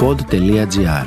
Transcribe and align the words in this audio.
pod.gr 0.00 1.06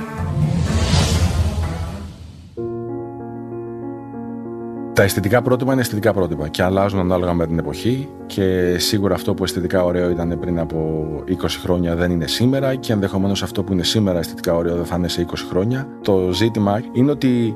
Τα 4.94 5.04
αισθητικά 5.04 5.42
πρότυπα 5.42 5.72
είναι 5.72 5.82
αισθητικά 5.82 6.14
πρότυπα 6.14 6.48
και 6.48 6.64
αλλάζουν 6.64 7.00
ανάλογα 7.00 7.34
με 7.34 7.48
την 7.48 7.60
εποχή 7.60 8.10
και 8.26 8.76
σίγουρα 8.78 9.14
αυτό 9.14 9.34
που 9.34 9.44
αισθητικά 9.44 9.84
ωραίο 9.84 10.10
ήταν 10.10 10.40
πριν 10.40 10.60
από 10.60 11.06
20 11.28 11.34
χρόνια 11.62 11.96
δεν 11.96 12.12
είναι 12.12 12.28
σήμερα 12.28 12.76
και 12.76 12.94
ενδεχομένως 12.94 13.44
αυτό 13.44 13.64
που 13.64 13.74
είναι 13.74 13.84
σήμερα 13.84 14.20
αισθητικά 14.20 14.56
ωραίο 14.56 14.76
δεν 14.76 14.86
θα 14.86 14.96
είναι 14.96 15.08
σε 15.08 15.26
20 15.30 15.34
χρόνια. 15.50 15.88
Το 16.02 16.32
ζήτημα 16.32 16.82
είναι 16.92 17.12
ότι 17.12 17.56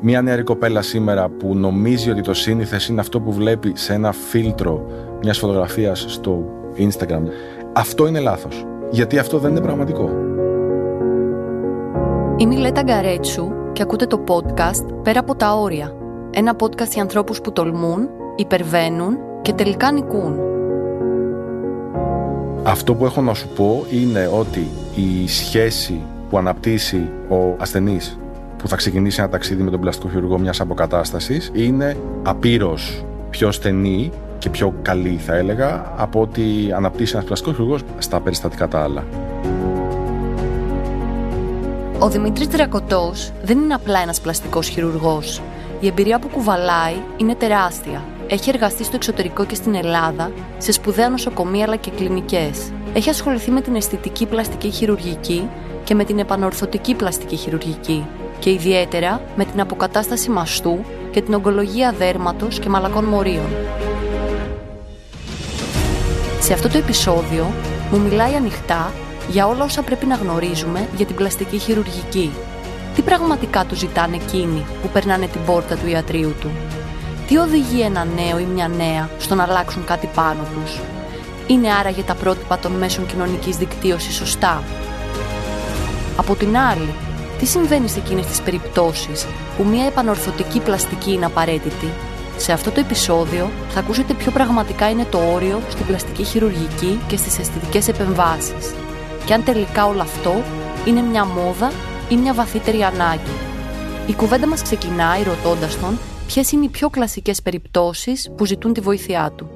μια 0.00 0.22
νεαρή 0.22 0.42
κοπέλα 0.42 0.82
σήμερα 0.82 1.28
που 1.28 1.56
νομίζει 1.56 2.10
ότι 2.10 2.20
το 2.20 2.34
σύνηθες 2.34 2.88
είναι 2.88 3.00
αυτό 3.00 3.20
που 3.20 3.32
βλέπει 3.32 3.72
σε 3.74 3.92
ένα 3.92 4.12
φίλτρο 4.12 4.86
μιας 5.22 5.38
φωτογραφίας 5.38 6.04
στο 6.08 6.44
Instagram 6.76 7.22
αυτό 7.72 8.06
είναι 8.06 8.20
λάθος 8.20 8.66
γιατί 8.90 9.18
αυτό 9.18 9.38
δεν 9.38 9.50
είναι 9.50 9.60
πραγματικό. 9.60 10.10
Είμαι 12.40 12.54
η 12.54 12.58
Λέτα 12.58 12.82
Γκαρέτσου 12.82 13.48
και 13.72 13.82
ακούτε 13.82 14.06
το 14.06 14.24
podcast 14.28 15.02
«Πέρα 15.02 15.20
από 15.20 15.34
τα 15.34 15.54
όρια». 15.54 15.92
Ένα 16.30 16.56
podcast 16.58 16.88
για 16.92 17.02
ανθρώπους 17.02 17.40
που 17.40 17.52
τολμούν, 17.52 18.08
υπερβαίνουν 18.36 19.16
και 19.42 19.52
τελικά 19.52 19.92
νικούν. 19.92 20.38
Αυτό 22.62 22.94
που 22.94 23.04
έχω 23.04 23.20
να 23.20 23.34
σου 23.34 23.48
πω 23.48 23.84
είναι 23.90 24.30
ότι 24.32 24.68
η 24.94 25.28
σχέση 25.28 26.00
που 26.30 26.38
αναπτύσσει 26.38 27.08
ο 27.28 27.56
ασθενής 27.58 28.18
που 28.56 28.68
θα 28.68 28.76
ξεκινήσει 28.76 29.20
ένα 29.20 29.30
ταξίδι 29.30 29.62
με 29.62 29.70
τον 29.70 29.80
πλαστικό 29.80 30.08
χειρουργό 30.08 30.38
μιας 30.38 30.60
αποκατάστασης 30.60 31.50
είναι 31.54 31.96
απείρως 32.22 33.04
πιο 33.30 33.52
στενή 33.52 34.10
και 34.38 34.50
πιο 34.50 34.74
καλή 34.82 35.16
θα 35.16 35.34
έλεγα 35.34 35.92
από 35.96 36.20
ότι 36.20 36.72
αναπτύσσει 36.76 37.12
ένας 37.14 37.26
πλαστικός 37.26 37.54
χειρουργός 37.54 37.82
στα 37.98 38.20
περιστατικά 38.20 38.68
τα 38.68 38.80
άλλα. 38.80 39.04
Ο 42.00 42.08
Δημήτρης 42.08 42.46
Δρακωτό 42.46 43.12
δεν 43.42 43.58
είναι 43.58 43.74
απλά 43.74 44.00
ένας 44.00 44.20
πλαστικός 44.20 44.68
χειρουργός. 44.68 45.42
Η 45.80 45.86
εμπειρία 45.86 46.18
που 46.18 46.28
κουβαλάει 46.28 46.94
είναι 47.16 47.34
τεράστια. 47.34 48.04
Έχει 48.28 48.50
εργαστεί 48.50 48.84
στο 48.84 48.96
εξωτερικό 48.96 49.44
και 49.44 49.54
στην 49.54 49.74
Ελλάδα, 49.74 50.30
σε 50.58 50.72
σπουδαία 50.72 51.08
νοσοκομεία 51.08 51.64
αλλά 51.64 51.76
και 51.76 51.90
κλινικές. 51.90 52.72
Έχει 52.94 53.08
ασχοληθεί 53.08 53.50
με 53.50 53.60
την 53.60 53.74
αισθητική 53.74 54.26
πλαστική 54.26 54.70
χειρουργική 54.70 55.48
και 55.84 55.94
με 55.94 56.04
την 56.04 56.18
επανορθωτική 56.18 56.94
πλαστική 56.94 57.36
χειρουργική 57.36 58.06
και 58.38 58.50
ιδιαίτερα 58.50 59.20
με 59.36 59.44
την 59.44 59.60
αποκατάσταση 59.60 60.30
μαστού 60.30 60.78
και 61.10 61.22
την 61.22 61.34
ογκολογία 61.34 61.92
δέρματος 61.92 62.58
και 62.58 62.68
μαλακών 62.68 63.04
μορίων. 63.04 63.48
Σε 66.40 66.52
αυτό 66.52 66.68
το 66.68 66.78
επεισόδιο 66.78 67.46
μου 67.90 68.00
μιλάει 68.00 68.34
ανοιχτά 68.34 68.92
για 69.30 69.46
όλα 69.46 69.64
όσα 69.64 69.82
πρέπει 69.82 70.06
να 70.06 70.14
γνωρίζουμε 70.14 70.88
για 70.96 71.06
την 71.06 71.16
πλαστική 71.16 71.58
χειρουργική. 71.58 72.32
Τι 72.94 73.02
πραγματικά 73.02 73.64
του 73.64 73.74
ζητάνε 73.74 74.16
εκείνοι 74.16 74.64
που 74.82 74.88
περνάνε 74.88 75.26
την 75.26 75.40
πόρτα 75.46 75.76
του 75.76 75.88
ιατρίου 75.88 76.34
του; 76.40 76.50
Τι 77.26 77.36
οδηγεί 77.36 77.80
ένα 77.80 78.04
νέο 78.04 78.38
ή 78.38 78.44
μια 78.44 78.68
νέα 78.68 79.08
στο 79.18 79.34
να 79.34 79.42
αλλάξουν 79.42 79.84
κάτι 79.84 80.08
πάνω 80.14 80.40
τους; 80.54 80.80
Είναι 81.46 81.72
άραγε 81.72 82.02
τα 82.02 82.14
πρότυπα 82.14 82.58
των 82.58 82.72
μέσων 82.72 83.06
κοινωνικής 83.06 83.56
δικτύωσης 83.56 84.14
σωστά; 84.14 84.62
Από 86.16 86.34
την 86.34 86.56
άλλη, 86.56 86.94
τι 87.38 87.46
συμβαίνει 87.46 87.88
σε 87.88 87.98
εκείνες 87.98 88.26
τις 88.26 88.40
περιπτώσεις 88.40 89.26
που 89.56 89.64
μια 89.64 89.86
επανορθωτική 89.86 90.60
πλαστική 90.60 91.12
είναι 91.12 91.24
απαραίτητη; 91.24 91.88
Σε 92.36 92.52
αυτό 92.52 92.70
το 92.70 92.80
επεισόδιο 92.80 93.50
θα 93.68 93.80
ακούσετε 93.80 94.14
πιο 94.14 94.30
πραγματικά 94.30 94.90
είναι 94.90 95.06
το 95.10 95.18
όριο 95.34 95.60
στην 95.68 95.86
πλαστική 95.86 96.24
χειρουργική 96.24 97.00
και 97.06 97.16
στις 97.16 97.38
αισθητικές 97.38 97.88
επεμβάσεις 97.88 98.74
και 99.28 99.34
αν 99.34 99.44
τελικά 99.44 99.86
όλο 99.86 100.00
αυτό 100.00 100.42
είναι 100.86 101.00
μια 101.00 101.24
μόδα 101.24 101.72
ή 102.08 102.16
μια 102.16 102.34
βαθύτερη 102.34 102.82
ανάγκη. 102.82 103.30
Η 104.06 104.14
κουβέντα 104.14 104.46
μας 104.46 104.62
ξεκινάει 104.62 105.22
ρωτώντας 105.22 105.78
τον 105.78 105.98
ποιες 106.26 106.52
είναι 106.52 106.64
οι 106.64 106.68
πιο 106.68 106.88
κλασικές 106.90 107.42
περιπτώσεις 107.42 108.30
που 108.36 108.44
ζητούν 108.44 108.72
τη 108.72 108.80
βοήθειά 108.80 109.32
του. 109.36 109.50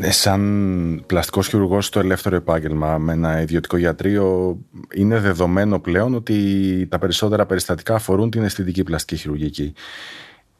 Ε, 0.00 0.10
σαν 0.10 1.02
πλαστικός 1.06 1.48
χειρουργός 1.48 1.86
στο 1.86 2.00
ελεύθερο 2.00 2.36
επάγγελμα 2.36 2.98
με 2.98 3.12
ένα 3.12 3.40
ιδιωτικό 3.40 3.76
γιατρείο 3.76 4.58
είναι 4.94 5.18
δεδομένο 5.18 5.78
πλέον 5.78 6.14
ότι 6.14 6.86
τα 6.90 6.98
περισσότερα 6.98 7.46
περιστατικά 7.46 7.94
αφορούν 7.94 8.30
την 8.30 8.42
αισθητική 8.42 8.82
πλαστική 8.82 9.20
χειρουργική 9.20 9.72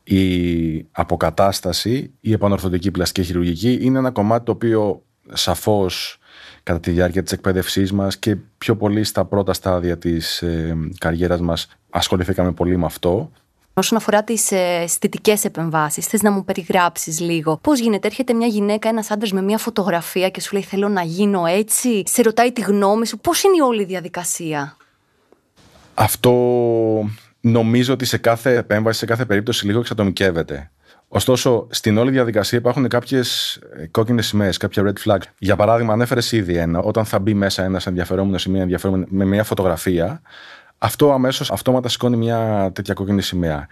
η 0.04 0.86
αποκατάσταση, 0.92 2.10
η 2.20 2.32
επανορθωτική 2.32 2.90
πλαστική 2.90 3.26
χειρουργική 3.26 3.78
είναι 3.80 3.98
ένα 3.98 4.10
κομμάτι 4.10 4.44
το 4.44 4.52
οποίο 4.52 5.02
σαφώς 5.32 6.17
κατά 6.68 6.80
τη 6.80 6.90
διάρκεια 6.90 7.22
της 7.22 7.32
εκπαίδευσής 7.32 7.92
μας 7.92 8.16
και 8.18 8.36
πιο 8.58 8.76
πολύ 8.76 9.04
στα 9.04 9.24
πρώτα 9.24 9.52
στάδια 9.52 9.98
της 9.98 10.42
ε, 10.42 10.76
καριέρας 10.98 11.40
μας 11.40 11.68
ασχοληθήκαμε 11.90 12.52
πολύ 12.52 12.76
με 12.76 12.84
αυτό. 12.84 13.30
Όσον 13.74 13.98
αφορά 13.98 14.24
τις 14.24 14.52
ε, 14.52 14.56
αισθητικές 14.82 15.44
επεμβάσεις, 15.44 16.06
θες 16.06 16.22
να 16.22 16.30
μου 16.30 16.44
περιγράψεις 16.44 17.20
λίγο. 17.20 17.56
Πώς 17.56 17.78
γίνεται, 17.78 18.06
έρχεται 18.06 18.32
μια 18.32 18.46
γυναίκα, 18.46 18.88
ένας 18.88 19.10
άντρας 19.10 19.32
με 19.32 19.42
μια 19.42 19.58
φωτογραφία 19.58 20.28
και 20.28 20.40
σου 20.40 20.52
λέει: 20.52 20.62
Θέλω 20.62 20.88
να 20.88 21.02
γίνω 21.02 21.46
έτσι. 21.46 22.02
Σε 22.06 22.22
ρωτάει 22.22 22.52
τη 22.52 22.60
γνώμη 22.60 23.06
σου. 23.06 23.18
Πώς 23.18 23.42
είναι 23.42 23.56
η 23.56 23.60
όλη 23.60 23.84
διαδικασία; 23.84 24.76
Αυτό 25.94 26.32
νομίζω 27.40 27.92
ότι 27.92 28.04
σε 28.04 28.18
κάθε 28.18 28.56
επέμβαση, 28.56 28.98
σε 28.98 29.06
κάθε 29.06 29.24
περίπτωση 29.24 29.66
λίγο 29.66 29.80
εξατομικεύεται. 29.80 30.70
Ωστόσο, 31.08 31.66
στην 31.70 31.98
όλη 31.98 32.10
διαδικασία 32.10 32.58
υπάρχουν 32.58 32.88
κάποιες 32.88 33.58
κόκκινες 33.90 34.26
σημαίες, 34.26 34.56
κάποια 34.56 34.82
red 34.86 35.10
flags. 35.10 35.22
Για 35.38 35.56
παράδειγμα, 35.56 35.92
ανέφερε 35.92 36.20
ήδη 36.30 36.56
ένα, 36.56 36.78
όταν 36.78 37.04
θα 37.04 37.18
μπει 37.18 37.34
μέσα 37.34 37.64
ένας 37.64 37.86
ενδιαφερόμενος 37.86 38.44
ή 38.44 38.50
μια 38.50 38.62
ενδιαφερόμενη 38.62 39.06
με 39.08 39.24
μια 39.24 39.44
φωτογραφία, 39.44 40.22
αυτό 40.78 41.12
αμέσως 41.12 41.50
αυτόματα 41.50 41.88
σηκώνει 41.88 42.16
μια 42.16 42.70
τέτοια 42.74 42.94
κόκκινη 42.94 43.22
σημαία. 43.22 43.68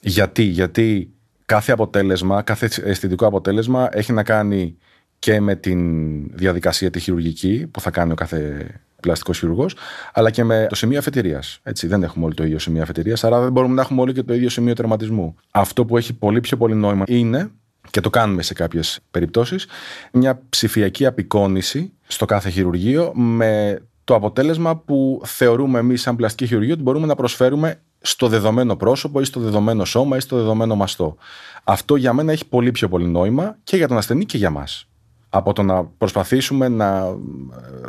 Γιατί, 0.00 0.42
γιατί 0.42 1.12
κάθε 1.44 1.72
αποτέλεσμα, 1.72 2.42
κάθε 2.42 2.68
αισθητικό 2.84 3.26
αποτέλεσμα 3.26 3.88
έχει 3.92 4.12
να 4.12 4.22
κάνει 4.22 4.76
και 5.18 5.40
με 5.40 5.54
την 5.56 6.22
διαδικασία 6.36 6.90
τη 6.90 7.00
χειρουργική 7.00 7.66
που 7.70 7.80
θα 7.80 7.90
κάνει 7.90 8.12
ο 8.12 8.14
κάθε 8.14 8.66
πλαστικός 9.04 9.38
χειρουργός, 9.38 9.76
αλλά 10.12 10.30
και 10.30 10.44
με 10.44 10.66
το 10.68 10.74
σημείο 10.74 10.98
αφετηρίας. 10.98 11.60
Δεν 11.82 12.02
έχουμε 12.02 12.24
όλοι 12.24 12.34
το 12.34 12.44
ίδιο 12.44 12.58
σημείο 12.58 12.82
αφετηρίας, 12.82 13.24
άρα 13.24 13.40
δεν 13.40 13.52
μπορούμε 13.52 13.74
να 13.74 13.82
έχουμε 13.82 14.00
όλοι 14.00 14.12
και 14.12 14.22
το 14.22 14.34
ίδιο 14.34 14.48
σημείο 14.48 14.72
τερματισμού. 14.72 15.34
Αυτό 15.50 15.84
που 15.84 15.96
έχει 15.96 16.12
πολύ 16.12 16.40
πιο 16.40 16.56
πολύ 16.56 16.74
νόημα 16.74 17.04
είναι 17.06 17.50
και 17.90 18.00
το 18.00 18.10
κάνουμε 18.10 18.42
σε 18.42 18.54
κάποιες 18.54 19.00
περιπτώσεις, 19.10 19.66
μια 20.12 20.42
ψηφιακή 20.48 21.06
απεικόνηση 21.06 21.92
στο 22.06 22.24
κάθε 22.24 22.50
χειρουργείο 22.50 23.12
με 23.14 23.82
το 24.04 24.14
αποτέλεσμα 24.14 24.76
που 24.76 25.20
θεωρούμε 25.24 25.78
εμείς, 25.78 26.02
σαν 26.02 26.16
πλαστική 26.16 26.46
χειρουργία, 26.46 26.74
ότι 26.74 26.82
μπορούμε 26.82 27.06
να 27.06 27.14
προσφέρουμε 27.14 27.80
στο 28.00 28.28
δεδομένο 28.28 28.76
πρόσωπο 28.76 29.20
ή 29.20 29.24
στο 29.24 29.40
δεδομένο 29.40 29.84
σώμα 29.84 30.16
ή 30.16 30.20
στο 30.20 30.36
δεδομένο 30.36 30.74
μαστό. 30.74 31.16
Αυτό 31.64 31.96
για 31.96 32.12
μένα 32.12 32.32
έχει 32.32 32.46
πολύ 32.46 32.70
πιο 32.70 32.88
πολύ 32.88 33.06
νόημα 33.06 33.56
και 33.64 33.76
για 33.76 33.88
τον 33.88 33.96
ασθενή 33.96 34.24
και 34.24 34.36
για 34.36 34.50
μας 34.50 34.88
από 35.36 35.52
το 35.52 35.62
να 35.62 35.84
προσπαθήσουμε 35.84 36.68
να 36.68 37.16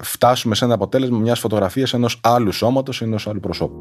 φτάσουμε 0.02 0.56
σε 0.56 0.66
ένα 0.66 0.74
αποτέλεσμα 0.74 1.18
μιας 1.18 1.40
φωτογραφίας 1.40 1.94
ενός 1.94 2.20
άλλου 2.24 2.52
σώματος 2.52 3.02
ή 3.02 3.04
ενός 3.04 3.28
άλλου 3.28 3.40
προσώπου. 3.40 3.76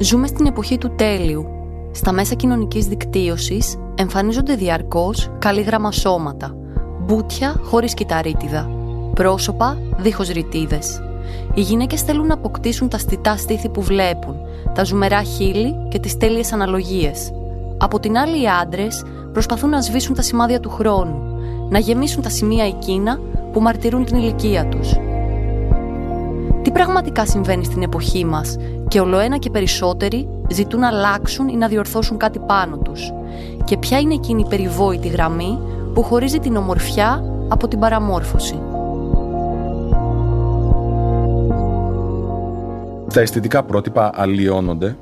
Ζούμε 0.00 0.26
στην 0.26 0.46
εποχή 0.46 0.78
του 0.78 0.94
τέλειου. 0.96 1.46
Στα 1.90 2.12
μέσα 2.12 2.34
κοινωνικής 2.34 2.86
δικτύωσης 2.86 3.78
εμφανίζονται 3.94 4.54
διαρκώς 4.54 5.30
καλή 5.38 5.66
σώματα, 5.90 6.56
μπούτια 7.00 7.60
χωρίς 7.64 7.94
κυταρίτιδα, 7.94 8.70
πρόσωπα 9.14 9.78
δίχως 9.98 10.28
ρητίδες. 10.28 11.05
Οι 11.54 11.60
γυναίκες 11.60 12.02
θέλουν 12.02 12.26
να 12.26 12.34
αποκτήσουν 12.34 12.88
τα 12.88 12.98
στιτά 12.98 13.36
στήθη 13.36 13.68
που 13.68 13.82
βλέπουν, 13.82 14.36
τα 14.74 14.84
ζουμερά 14.84 15.22
χείλη 15.22 15.76
και 15.88 15.98
τις 15.98 16.16
τέλειες 16.16 16.52
αναλογίες. 16.52 17.32
Από 17.78 18.00
την 18.00 18.16
άλλη 18.16 18.42
οι 18.42 18.46
άντρες 18.62 19.04
προσπαθούν 19.32 19.70
να 19.70 19.80
σβήσουν 19.80 20.14
τα 20.14 20.22
σημάδια 20.22 20.60
του 20.60 20.70
χρόνου, 20.70 21.22
να 21.68 21.78
γεμίσουν 21.78 22.22
τα 22.22 22.28
σημεία 22.28 22.64
εκείνα 22.64 23.20
που 23.52 23.60
μαρτυρούν 23.60 24.04
την 24.04 24.16
ηλικία 24.16 24.66
τους. 24.66 24.96
Τι 26.62 26.70
πραγματικά 26.70 27.26
συμβαίνει 27.26 27.64
στην 27.64 27.82
εποχή 27.82 28.24
μας 28.24 28.56
και 28.88 29.00
ολοένα 29.00 29.36
και 29.36 29.50
περισσότεροι 29.50 30.28
ζητούν 30.50 30.80
να 30.80 30.88
αλλάξουν 30.88 31.48
ή 31.48 31.56
να 31.56 31.68
διορθώσουν 31.68 32.16
κάτι 32.16 32.38
πάνω 32.38 32.76
τους; 32.76 33.12
Και 33.64 33.76
ποια 33.76 33.98
είναι 33.98 34.14
εκείνη 34.14 34.40
η 34.40 34.48
περιβόητη 34.48 35.08
γραμμή 35.08 35.58
που 35.94 36.02
χωρίζει 36.02 36.38
την 36.38 36.56
ομορφιά 36.56 37.24
από 37.48 37.68
την 37.68 37.78
παραμόρφωση; 37.78 38.60
Τα 43.16 43.22
αισθητικά 43.22 43.64
πρότυπα 43.64 44.10
αλλοιώνονται 44.14 44.96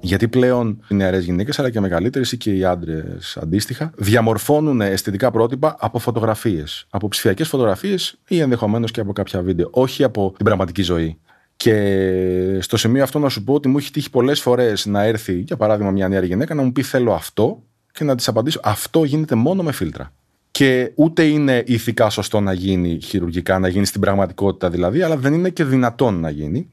γιατί 0.00 0.28
πλέον 0.28 0.84
οι 0.88 0.94
νεαρές 0.94 1.24
γυναίκες, 1.24 1.58
αλλά 1.58 1.70
και 1.70 1.80
μεγαλύτερες 1.80 2.32
ή 2.32 2.36
και 2.36 2.52
οι 2.52 2.64
άντρες 2.64 3.36
αντίστοιχα, 3.42 3.90
διαμορφώνουν 3.96 4.80
αισθητικά 4.80 5.30
πρότυπα 5.30 5.76
από 5.78 5.98
φωτογραφίες. 5.98 6.86
Από 6.90 7.08
ψηφιακές 7.08 7.48
φωτογραφίες 7.48 8.18
ή 8.28 8.40
ενδεχομένως 8.40 8.90
και 8.90 9.00
από 9.00 9.12
κάποια 9.12 9.42
βίντεο. 9.42 9.68
Όχι 9.70 10.04
από 10.04 10.32
την 10.36 10.44
πραγματική 10.44 10.82
ζωή. 10.82 11.18
Και 11.56 12.58
στο 12.60 12.76
σημείο 12.76 13.02
αυτό 13.02 13.18
να 13.18 13.28
σου 13.28 13.44
πω 13.44 13.54
ότι 13.54 13.68
μου 13.68 13.78
έχει 13.78 13.90
τύχει 13.90 14.10
πολλές 14.10 14.40
φορές 14.40 14.86
να 14.86 15.02
έρθει, 15.02 15.40
για 15.40 15.56
παράδειγμα, 15.56 15.90
μια 15.90 16.08
νεαρή 16.08 16.26
γυναίκα 16.26 16.54
να 16.54 16.62
μου 16.62 16.72
πει: 16.72 16.82
Θέλω 16.82 17.12
αυτό. 17.12 17.62
και 17.92 18.04
να 18.04 18.14
της 18.14 18.28
απαντήσω. 18.28 18.60
Αυτό 18.62 19.04
γίνεται 19.04 19.34
μόνο 19.34 19.62
με 19.62 19.72
φίλτρα. 19.72 20.12
Και 20.50 20.92
ούτε 20.94 21.22
είναι 21.22 21.62
ηθικά 21.66 22.10
σωστό 22.10 22.40
να 22.40 22.52
γίνει 22.52 23.00
χειρουργικά, 23.02 23.58
να 23.58 23.68
γίνει 23.68 23.86
στην 23.86 24.00
πραγματικότητα 24.00 24.70
δηλαδή, 24.70 25.02
αλλά 25.02 25.16
δεν 25.16 25.32
είναι 25.32 25.50
και 25.50 25.64
δυνατόν 25.64 26.20
να 26.20 26.30
γίνει. 26.30 26.70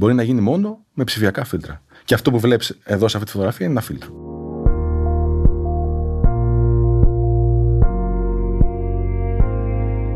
Μπορεί 0.00 0.14
να 0.14 0.22
γίνει 0.22 0.40
μόνο 0.40 0.84
με 0.94 1.04
ψηφιακά 1.04 1.44
φίλτρα. 1.44 1.82
Και 2.04 2.14
αυτό 2.14 2.30
που 2.30 2.38
βλέπεις 2.38 2.78
εδώ 2.84 3.08
σε 3.08 3.16
αυτή 3.16 3.26
τη 3.26 3.32
φωτογραφία 3.32 3.66
είναι 3.66 3.74
ένα 3.74 3.84
φίλτρο. 3.84 4.10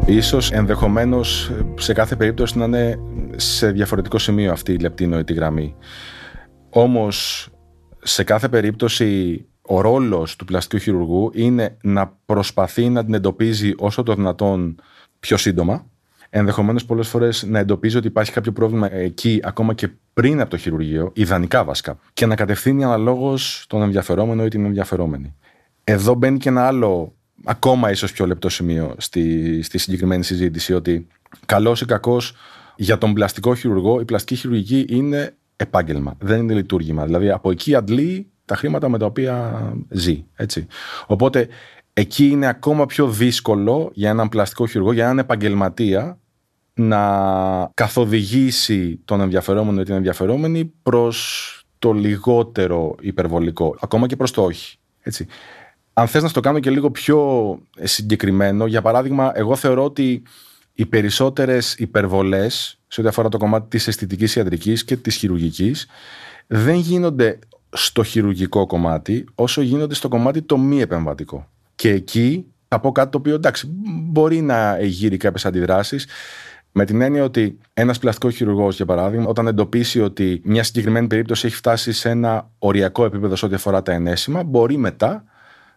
Ίσως 0.07 0.51
ενδεχομένως 0.51 1.53
σε 1.75 1.93
κάθε 1.93 2.17
περίπτωση 2.17 2.59
να 2.59 2.65
είναι 2.65 2.99
σε 3.37 3.71
διαφορετικό 3.71 4.19
σημείο 4.19 4.53
αυτή 4.53 4.73
η 4.73 4.79
λεπτή 4.79 5.07
νοητή 5.07 5.33
γραμμή. 5.33 5.75
Όμως 6.71 7.49
σε 8.03 8.25
κάθε 8.25 8.49
περίπτωση 8.49 9.41
ο 9.63 9.81
ρόλος 9.81 10.37
του 10.37 10.45
πλαστικού 10.45 10.83
χειρουργού 10.83 11.31
είναι 11.35 11.77
να 11.83 12.19
προσπαθεί 12.27 12.89
να 12.89 13.05
την 13.05 13.15
εντοπίζει 13.15 13.75
όσο 13.79 14.03
το 14.03 14.15
δυνατόν 14.15 14.81
πιο 15.21 15.37
σύντομα. 15.37 15.87
Ενδεχομένως 16.37 16.85
πολλές 16.85 17.09
φορές 17.09 17.43
να 17.43 17.59
εντοπίζει 17.59 17.97
ότι 17.97 18.07
υπάρχει 18.07 18.33
κάποιο 18.33 18.53
πρόβλημα 18.53 18.93
εκεί, 18.93 19.41
ακόμα 19.43 19.75
και 19.75 19.89
πριν 20.15 20.41
από 20.41 20.51
το 20.51 20.57
χειρουργείο, 20.57 21.11
ιδανικά 21.15 21.65
βασικά, 21.65 21.99
και 22.13 22.27
να 22.27 22.35
κατευθύνει 22.35 22.85
αναλόγως 22.85 23.65
τον 23.69 23.83
ενδιαφερόμενο 23.83 24.45
ή 24.45 24.49
την 24.49 24.65
ενδιαφερόμενη. 24.65 25.35
Εδώ 25.85 26.15
μπαίνει 26.15 26.39
και 26.39 26.49
ένα 26.49 26.67
άλλο, 26.67 27.15
ακόμα 27.45 27.91
ίσως 27.91 28.13
πιο 28.13 28.27
λεπτό 28.27 28.49
σημείο 28.49 28.95
στη, 28.97 29.63
στη 29.63 29.79
συγκεκριμένη 29.79 30.25
συζήτηση, 30.25 30.75
ότι 30.75 31.07
καλός 31.47 31.81
ή 31.81 31.85
κακός 31.87 32.35
για 32.77 32.99
τον 32.99 33.13
πλαστικό 33.13 33.55
χειρουργό, 33.55 34.01
η 34.01 34.05
πλαστική 34.05 34.35
χειρουργική 34.35 34.87
είναι 34.89 35.37
επάγγελμα, 35.57 36.15
δεν 36.19 36.41
είναι 36.41 36.55
λειτουργήμα. 36.55 37.05
Δηλαδή 37.05 37.31
από 37.31 37.51
εκεί 37.51 37.75
αντλεί 37.75 38.31
τα 38.45 38.57
χρήματα 38.57 38.89
με 38.89 38.99
τα 38.99 39.07
οποία 39.07 39.63
ζει. 39.89 40.25
Έτσι. 40.37 40.67
Οπότε 41.07 41.49
εκεί 41.93 42.27
είναι 42.27 42.47
ακόμα 42.47 42.87
πιο 42.87 43.09
δύσκολο 43.09 43.91
για 43.93 44.11
έναν 44.11 44.29
πλαστικό 44.29 44.67
χειρουργό, 44.67 44.93
για 44.93 45.05
έναν 45.05 45.19
επαγγελματία 45.19 46.19
να 46.75 47.71
καθοδηγήσει 47.75 49.01
τον 49.05 49.21
ενδιαφερόμενο 49.21 49.81
ή 49.81 49.85
την 49.85 49.95
ενδιαφερόμενη 49.95 50.73
προς 50.83 51.49
το 51.79 51.93
λιγότερο 51.93 52.95
υπερβολικό, 53.01 53.77
ακόμα 53.81 54.07
και 54.07 54.17
προς 54.17 54.31
το 54.31 54.43
όχι. 54.43 54.79
Έτσι. 55.01 55.27
Αν 55.93 56.07
θες 56.07 56.23
να 56.23 56.31
το 56.31 56.41
κάνω 56.41 56.59
και 56.59 56.71
λίγο 56.71 56.91
πιο 56.91 57.59
συγκεκριμένο, 57.81 58.67
για 58.67 58.83
παράδειγμα, 58.83 59.33
εγώ 59.35 59.57
θεωρώ 59.57 59.85
ότι 59.85 60.23
οι 60.73 60.87
περισσότερες 60.87 61.75
υπερβολές 61.75 62.79
σε 62.87 63.01
ό,τι 63.01 63.09
αφορά 63.09 63.29
το 63.29 63.39
κομμάτι 63.39 63.69
της 63.69 63.89
αισθητικής 63.89 64.37
ιατρικής 64.37 64.85
και 64.85 64.97
της 64.97 65.17
χειρουργικής 65.17 65.87
δεν 66.47 66.75
γίνονται 66.75 67.39
στο 67.71 68.03
χειρουργικό 68.03 68.67
κομμάτι 68.67 69.25
όσο 69.35 69.61
γίνονται 69.61 69.95
στο 69.95 70.09
κομμάτι 70.09 70.43
το 70.43 70.59
μη 70.59 70.81
επεμβατικό. 70.81 71.49
Και 71.75 71.91
εκεί 71.91 72.47
θα 72.69 72.81
πω 72.81 72.93
κάτι 72.93 73.11
το 73.11 73.19
οποίο 73.19 73.35
εντάξει 73.35 73.67
μπορεί 73.87 74.41
να 74.41 74.83
γύρει 74.83 75.17
κάποιες 75.17 75.47
αντιδράσεις. 75.47 76.07
Με 76.77 76.85
την 76.85 77.01
έννοια 77.01 77.25
ότι 77.25 77.59
ένας 77.75 77.99
πλαστικός 77.99 78.35
χειρουργός, 78.35 78.77
για 78.77 78.85
παράδειγμα, 78.85 79.27
όταν 79.27 79.47
εντοπίσει 79.47 80.01
ότι 80.01 80.41
μια 80.45 80.63
συγκεκριμένη 80.63 81.07
περίπτωση 81.07 81.47
έχει 81.47 81.57
φτάσει 81.57 81.93
σε 81.93 82.11
ένα 82.11 82.51
οριακό 82.59 83.05
επίπεδο 83.05 83.37
σε 83.37 83.45
ό,τι 83.45 83.55
αφορά 83.55 83.83
τα 83.83 83.93
ενέσιμα, 83.93 84.43
μπορεί 84.43 84.77
μετά 84.77 85.25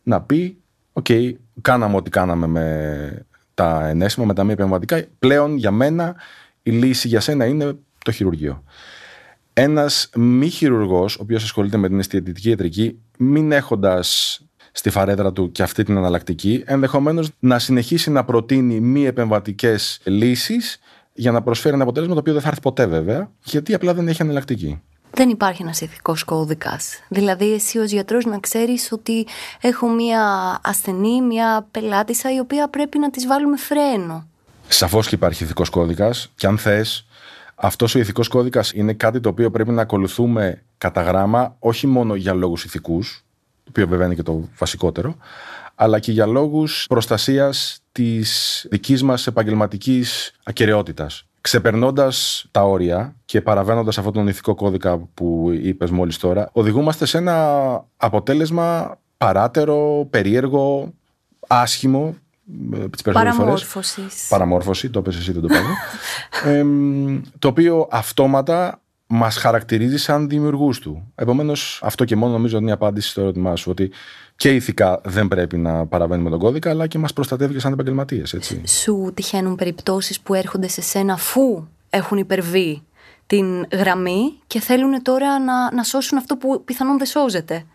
να 0.03 0.21
πει: 0.21 0.57
OK, 0.93 1.05
okay, 1.09 1.31
κάναμε 1.61 1.95
ό,τι 1.95 2.09
κάναμε 2.09 2.47
με 2.47 3.25
τα 3.53 3.87
ενέσιμα, 3.87 4.25
με 4.25 4.33
τα 4.33 4.43
μη 4.43 4.51
επεμβατικά. 4.51 5.05
Πλέον 5.19 5.57
για 5.57 5.71
μένα 5.71 6.15
η 6.63 6.71
λύση 6.71 7.07
για 7.07 7.19
σένα 7.19 7.45
είναι 7.45 7.77
το 8.05 8.11
χειρουργείο. 8.11 8.63
Ένας 9.53 10.09
μη 10.15 10.49
χειρουργός, 10.49 11.15
ο 11.15 11.19
οποίος 11.21 11.43
ασχολείται 11.43 11.77
με 11.77 11.87
την 11.87 11.99
αισθητική 11.99 12.49
ιατρική, 12.49 12.99
μην 13.17 13.51
έχοντας 13.51 14.41
στη 14.77 14.89
φαρέτρα 14.89 15.31
του 15.31 15.51
και 15.51 15.63
αυτή 15.63 15.83
την 15.83 15.97
εναλλακτική, 15.97 16.63
ενδεχομένως 16.65 17.29
να 17.39 17.59
συνεχίσει 17.59 18.11
να 18.11 18.23
προτείνει 18.23 18.79
μη 18.79 19.05
επεμβατικές 19.05 19.99
λύσεις 20.03 20.79
για 21.13 21.31
να 21.31 21.41
προσφέρει 21.41 21.73
ένα 21.73 21.83
αποτέλεσμα 21.83 22.13
το 22.13 22.19
οποίο 22.19 22.33
δεν 22.33 22.41
θα 22.41 22.47
έρθει 22.47 22.61
ποτέ 22.61 22.85
βέβαια, 22.85 23.31
γιατί 23.43 23.73
απλά 23.73 23.93
δεν 23.93 24.07
έχει 24.07 24.21
εναλλακτική. 24.21 24.81
Δεν 25.11 25.29
υπάρχει 25.29 25.61
ένας 25.61 25.81
ηθικός 25.81 26.23
κώδικας. 26.23 27.03
Δηλαδή, 27.09 27.53
εσύ 27.53 27.77
ως 27.77 27.91
γιατρός 27.91 28.25
να 28.25 28.39
ξέρεις 28.39 28.91
ότι 28.91 29.27
έχω 29.61 29.89
μία 29.89 30.21
ασθενή, 30.63 31.21
μία 31.21 31.67
πελάτησα 31.71 32.33
η 32.33 32.39
οποία 32.39 32.69
πρέπει 32.69 32.99
να 32.99 33.09
της 33.09 33.27
βάλουμε 33.27 33.57
φρένο. 33.57 34.27
Σαφώς 34.67 35.07
και 35.07 35.15
υπάρχει 35.15 35.43
ηθικός 35.43 35.69
κώδικας, 35.69 36.31
και 36.35 36.47
αν 36.47 36.57
θες, 36.57 37.05
αυτός 37.55 37.95
ο 37.95 37.99
ηθικός 37.99 38.27
κώδικας 38.27 38.71
είναι 38.71 38.93
κάτι 38.93 39.19
το 39.19 39.29
οποίο 39.29 39.51
πρέπει 39.51 39.71
να 39.71 39.81
ακολουθούμε 39.81 40.63
κατά 40.77 41.01
γράμμα, 41.01 41.55
όχι 41.59 41.87
μόνο 41.87 42.15
για 42.15 42.33
λόγους 42.33 42.63
ηθικούς, 42.63 43.26
το 43.67 43.73
οποίο 43.81 43.87
βέβαια 43.87 44.05
είναι 44.05 44.15
και 44.15 44.23
το 44.23 44.49
βασικότερο, 44.57 45.15
αλλά 45.75 45.99
και 45.99 46.11
για 46.11 46.25
λόγους 46.25 46.85
προστασίας 46.89 47.79
της 47.91 48.65
δικής 48.69 49.03
μας 49.03 49.27
επαγγελματικής 49.27 50.31
ακαιρεότητας. 50.43 51.25
Ξεπερνώντας 51.41 52.45
τα 52.51 52.63
όρια 52.63 53.15
και 53.25 53.41
παραβαίνοντας 53.41 53.97
αυτόν 53.97 54.13
τον 54.13 54.27
ηθικό 54.27 54.55
κώδικα 54.55 54.97
που 55.13 55.49
είπες 55.61 55.91
μόλις 55.91 56.17
τώρα, 56.17 56.49
οδηγούμαστε 56.51 57.05
σε 57.05 57.17
ένα 57.17 57.85
αποτέλεσμα 57.97 58.97
παράτερο, 59.17 60.07
περίεργο, 60.09 60.93
άσχημο 61.47 62.15
Παραμόρφωσης. 63.13 64.27
Παραμόρφωση, 64.29 64.89
το 64.89 64.99
έπεσε 64.99 65.19
εσύ, 65.19 65.31
δεν 65.31 65.41
το 65.41 65.47
πάω. 65.47 65.61
ε, 66.53 66.65
το 67.39 67.47
οποίο 67.47 67.87
αυτόματα 67.91 68.81
μας 69.07 69.37
χαρακτηρίζει 69.37 69.97
σαν 69.97 70.29
δημιουργούς 70.29 70.79
του. 70.79 71.11
Επομένως, 71.15 71.79
αυτό 71.83 72.05
και 72.05 72.15
μόνο 72.15 72.31
νομίζω 72.31 72.57
είναι 72.57 72.69
η 72.69 72.73
απάντηση 72.73 73.09
στο 73.09 73.21
ερώτημά 73.21 73.55
σου. 73.55 73.71
Ότι 73.71 73.91
και 74.35 74.55
ηθικά 74.55 75.01
δεν 75.03 75.27
πρέπει 75.27 75.57
να 75.57 75.85
παραβαίνουμε 75.85 76.29
τον 76.29 76.39
κώδικα, 76.39 76.69
αλλά 76.69 76.87
και 76.87 76.97
μας 76.97 77.13
προστατεύει 77.13 77.53
και 77.53 77.59
σαν 77.59 77.73
επαγγελματίες. 77.73 78.35
Σου 78.65 79.11
τυχαίνουν 79.13 79.55
περιπτώσεις 79.55 80.19
που 80.19 80.33
έρχονται 80.33 80.67
σε 80.67 80.81
σένα 80.81 81.13
αφού 81.13 81.67
έχουν 81.89 82.17
υπερβεί 82.17 82.81
την 83.27 83.65
γραμμή 83.71 84.39
και 84.47 84.59
θέλουν 84.59 85.01
τώρα 85.01 85.39
να, 85.39 85.73
να 85.73 85.83
σώσουν 85.83 86.17
αυτό 86.17 86.37
που 86.37 86.61
πιθανόν 86.65 86.97
δεν 86.97 87.07
σώζεται. 87.07 87.65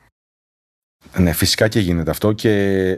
Ναι, 1.17 1.33
φυσικά 1.33 1.69
και 1.69 1.81
γίνεται 1.81 2.11
αυτό. 2.11 2.33
Και 2.33 2.51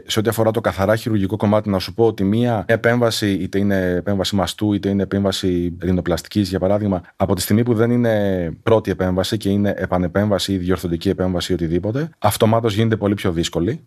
σε 0.07 0.19
ό,τι 0.19 0.29
αφορά 0.29 0.51
το 0.51 0.61
καθαρά 0.61 0.95
χειρουργικό 0.95 1.37
κομμάτι, 1.37 1.69
να 1.69 1.79
σου 1.79 1.93
πω 1.93 2.05
ότι 2.05 2.23
μία 2.23 2.65
επέμβαση, 2.67 3.31
είτε 3.31 3.59
είναι 3.59 3.93
επέμβαση 3.97 4.35
μαστού, 4.35 4.73
είτε 4.73 4.89
είναι 4.89 5.03
επέμβαση 5.03 5.77
ρινοπλαστικής, 5.81 6.49
για 6.49 6.59
παράδειγμα, 6.59 7.01
από 7.15 7.35
τη 7.35 7.41
στιγμή 7.41 7.63
που 7.63 7.73
δεν 7.73 7.91
είναι 7.91 8.51
πρώτη 8.63 8.91
επέμβαση 8.91 9.37
και 9.37 9.49
είναι 9.49 9.73
επανεπέμβαση 9.77 10.53
ή 10.53 10.57
διορθωτική 10.57 11.09
επέμβαση 11.09 11.51
ή 11.51 11.55
οτιδήποτε, 11.55 12.09
αυτομάτως 12.19 12.73
γίνεται 12.75 12.95
πολύ 12.95 13.13
πιο 13.13 13.31
δύσκολη. 13.31 13.85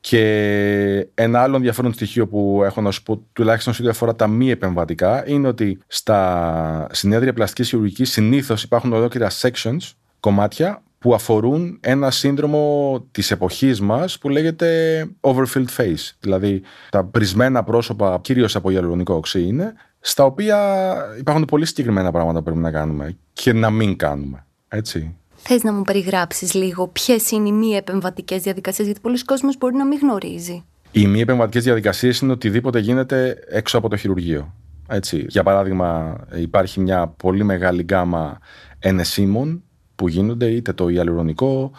Και 0.00 1.06
ένα 1.14 1.42
άλλο 1.42 1.56
ενδιαφέρον 1.56 1.92
στοιχείο 1.92 2.28
που 2.28 2.60
έχω 2.64 2.80
να 2.80 2.90
σου 2.90 3.02
πω, 3.02 3.26
τουλάχιστον 3.32 3.74
σε 3.74 3.82
ό,τι 3.82 3.90
αφορά 3.90 4.14
τα 4.16 4.26
μη 4.26 4.50
επεμβατικά, 4.50 5.28
είναι 5.28 5.48
ότι 5.48 5.78
στα 5.86 6.86
συνέδρια 6.90 7.32
πλαστικής 7.32 7.68
χειρουργικής 7.68 8.10
συνήθως 8.10 8.62
υπάρχουν 8.62 8.92
ολόκληρα 8.92 9.30
sections, 9.30 9.90
κομμάτια 10.20 10.82
που 11.02 11.14
αφορούν 11.14 11.78
ένα 11.80 12.10
σύνδρομο 12.10 13.04
της 13.10 13.30
εποχής 13.30 13.80
μας 13.80 14.18
που 14.18 14.28
λέγεται 14.28 15.06
overfilled 15.20 15.76
face. 15.76 16.10
Δηλαδή 16.20 16.62
τα 16.90 17.04
πρισμένα 17.04 17.64
πρόσωπα, 17.64 18.18
κυρίως 18.22 18.56
από 18.56 18.70
γυαλουρονικό 18.70 19.14
οξύ 19.14 19.42
είναι, 19.42 19.72
στα 20.00 20.24
οποία 20.24 20.94
υπάρχουν 21.18 21.44
πολύ 21.44 21.66
συγκεκριμένα 21.66 22.10
πράγματα 22.10 22.38
που 22.38 22.44
πρέπει 22.44 22.60
να 22.60 22.70
κάνουμε 22.70 23.16
και 23.32 23.52
να 23.52 23.70
μην 23.70 23.96
κάνουμε. 23.96 24.46
Έτσι. 24.68 25.16
Θες 25.34 25.62
να 25.62 25.72
μου 25.72 25.82
περιγράψεις 25.82 26.54
λίγο 26.54 26.88
ποιες 26.88 27.30
είναι 27.30 27.48
οι 27.48 27.52
μη 27.52 27.74
επεμβατικές 27.74 28.42
διαδικασίες, 28.42 28.86
γιατί 28.86 29.00
πολλοί 29.00 29.24
κόσμοι 29.24 29.50
μπορεί 29.58 29.74
να 29.74 29.86
μην 29.86 29.98
γνωρίζει. 30.02 30.64
Οι 30.92 31.06
μη 31.06 31.20
επεμβατικές 31.20 31.64
διαδικασίες 31.64 32.18
είναι 32.18 32.32
οτιδήποτε 32.32 32.78
γίνεται 32.78 33.44
έξω 33.48 33.78
από 33.78 33.88
το 33.88 33.96
χειρουργείο. 33.96 34.54
Έτσι. 34.88 35.24
Για 35.28 35.42
παράδειγμα, 35.42 36.16
υπάρχει 36.34 36.80
μια 36.80 37.06
πολύ 37.06 37.44
μεγάλη 37.44 37.82
γκάμα 37.82 38.38
ενεσίμων 38.78 39.62
που 40.02 40.08
γίνονται, 40.08 40.46
είτε 40.46 40.72
το 40.72 40.88
ιαλουρονικό, 40.88 41.70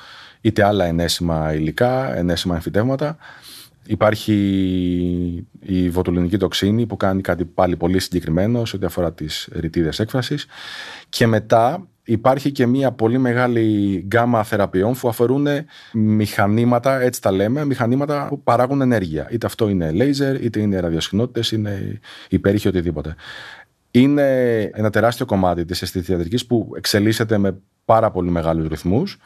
είτε 0.42 0.64
άλλα 0.64 0.86
ενέσιμα 0.86 1.54
υλικά, 1.54 2.16
ενέσιμα 2.18 2.56
εμφυτεύματα. 2.56 3.18
Υπάρχει 3.86 4.36
η 5.60 5.90
βοτουλινική 5.90 6.38
τοξίνη 6.38 6.86
που 6.86 6.98
κάνει 6.98 7.22
κάτι 7.22 7.46
πάλι 7.46 7.76
πολύ 7.76 8.00
συγκεκριμένο 8.00 8.66
σε 8.66 8.76
ό,τι 8.76 8.86
αφορά 8.86 9.14
τις 9.14 9.50
ρητίδες 9.52 10.00
έκφρασης. 10.00 10.46
Και 11.10 11.28
μετά 11.28 11.88
υπάρχει 12.04 12.52
και 12.52 12.66
μια 12.66 12.92
πολύ 12.92 13.18
μεγάλη 13.18 13.96
γκάμα 14.08 14.44
θεραπείων 14.44 14.94
που 15.00 15.08
αφορούν 15.08 15.48
μηχανήματα, 15.94 17.02
έτσι 17.02 17.22
τα 17.22 17.32
λέμε, 17.32 17.66
μηχανήματα 17.66 18.28
που 18.30 18.44
παράγουν 18.44 18.82
ενέργεια. 18.82 19.28
Είτε 19.32 19.46
αυτό 19.46 19.70
είναι 19.70 19.92
λέιζερ, 19.92 20.44
είτε 20.44 20.60
είναι 20.60 20.80
ραδιοσυχνότητες, 20.80 21.52
είναι 21.52 22.00
υπέρηχοι 22.30 22.68
οτιδήποτε. 22.68 23.16
Είναι 23.92 24.62
ένα 24.74 24.90
τεράστιο 24.90 25.26
κομμάτι 25.26 25.66
της 25.66 25.82
αισθητιατρικής 25.82 26.46
που 26.46 26.72
εξελίσσεται 26.76 27.38
με 27.38 27.58
πάρα 27.86 28.12
πολύ 28.12 28.30
μεγάλους 28.30 28.68
ρυθμούς 28.68 29.18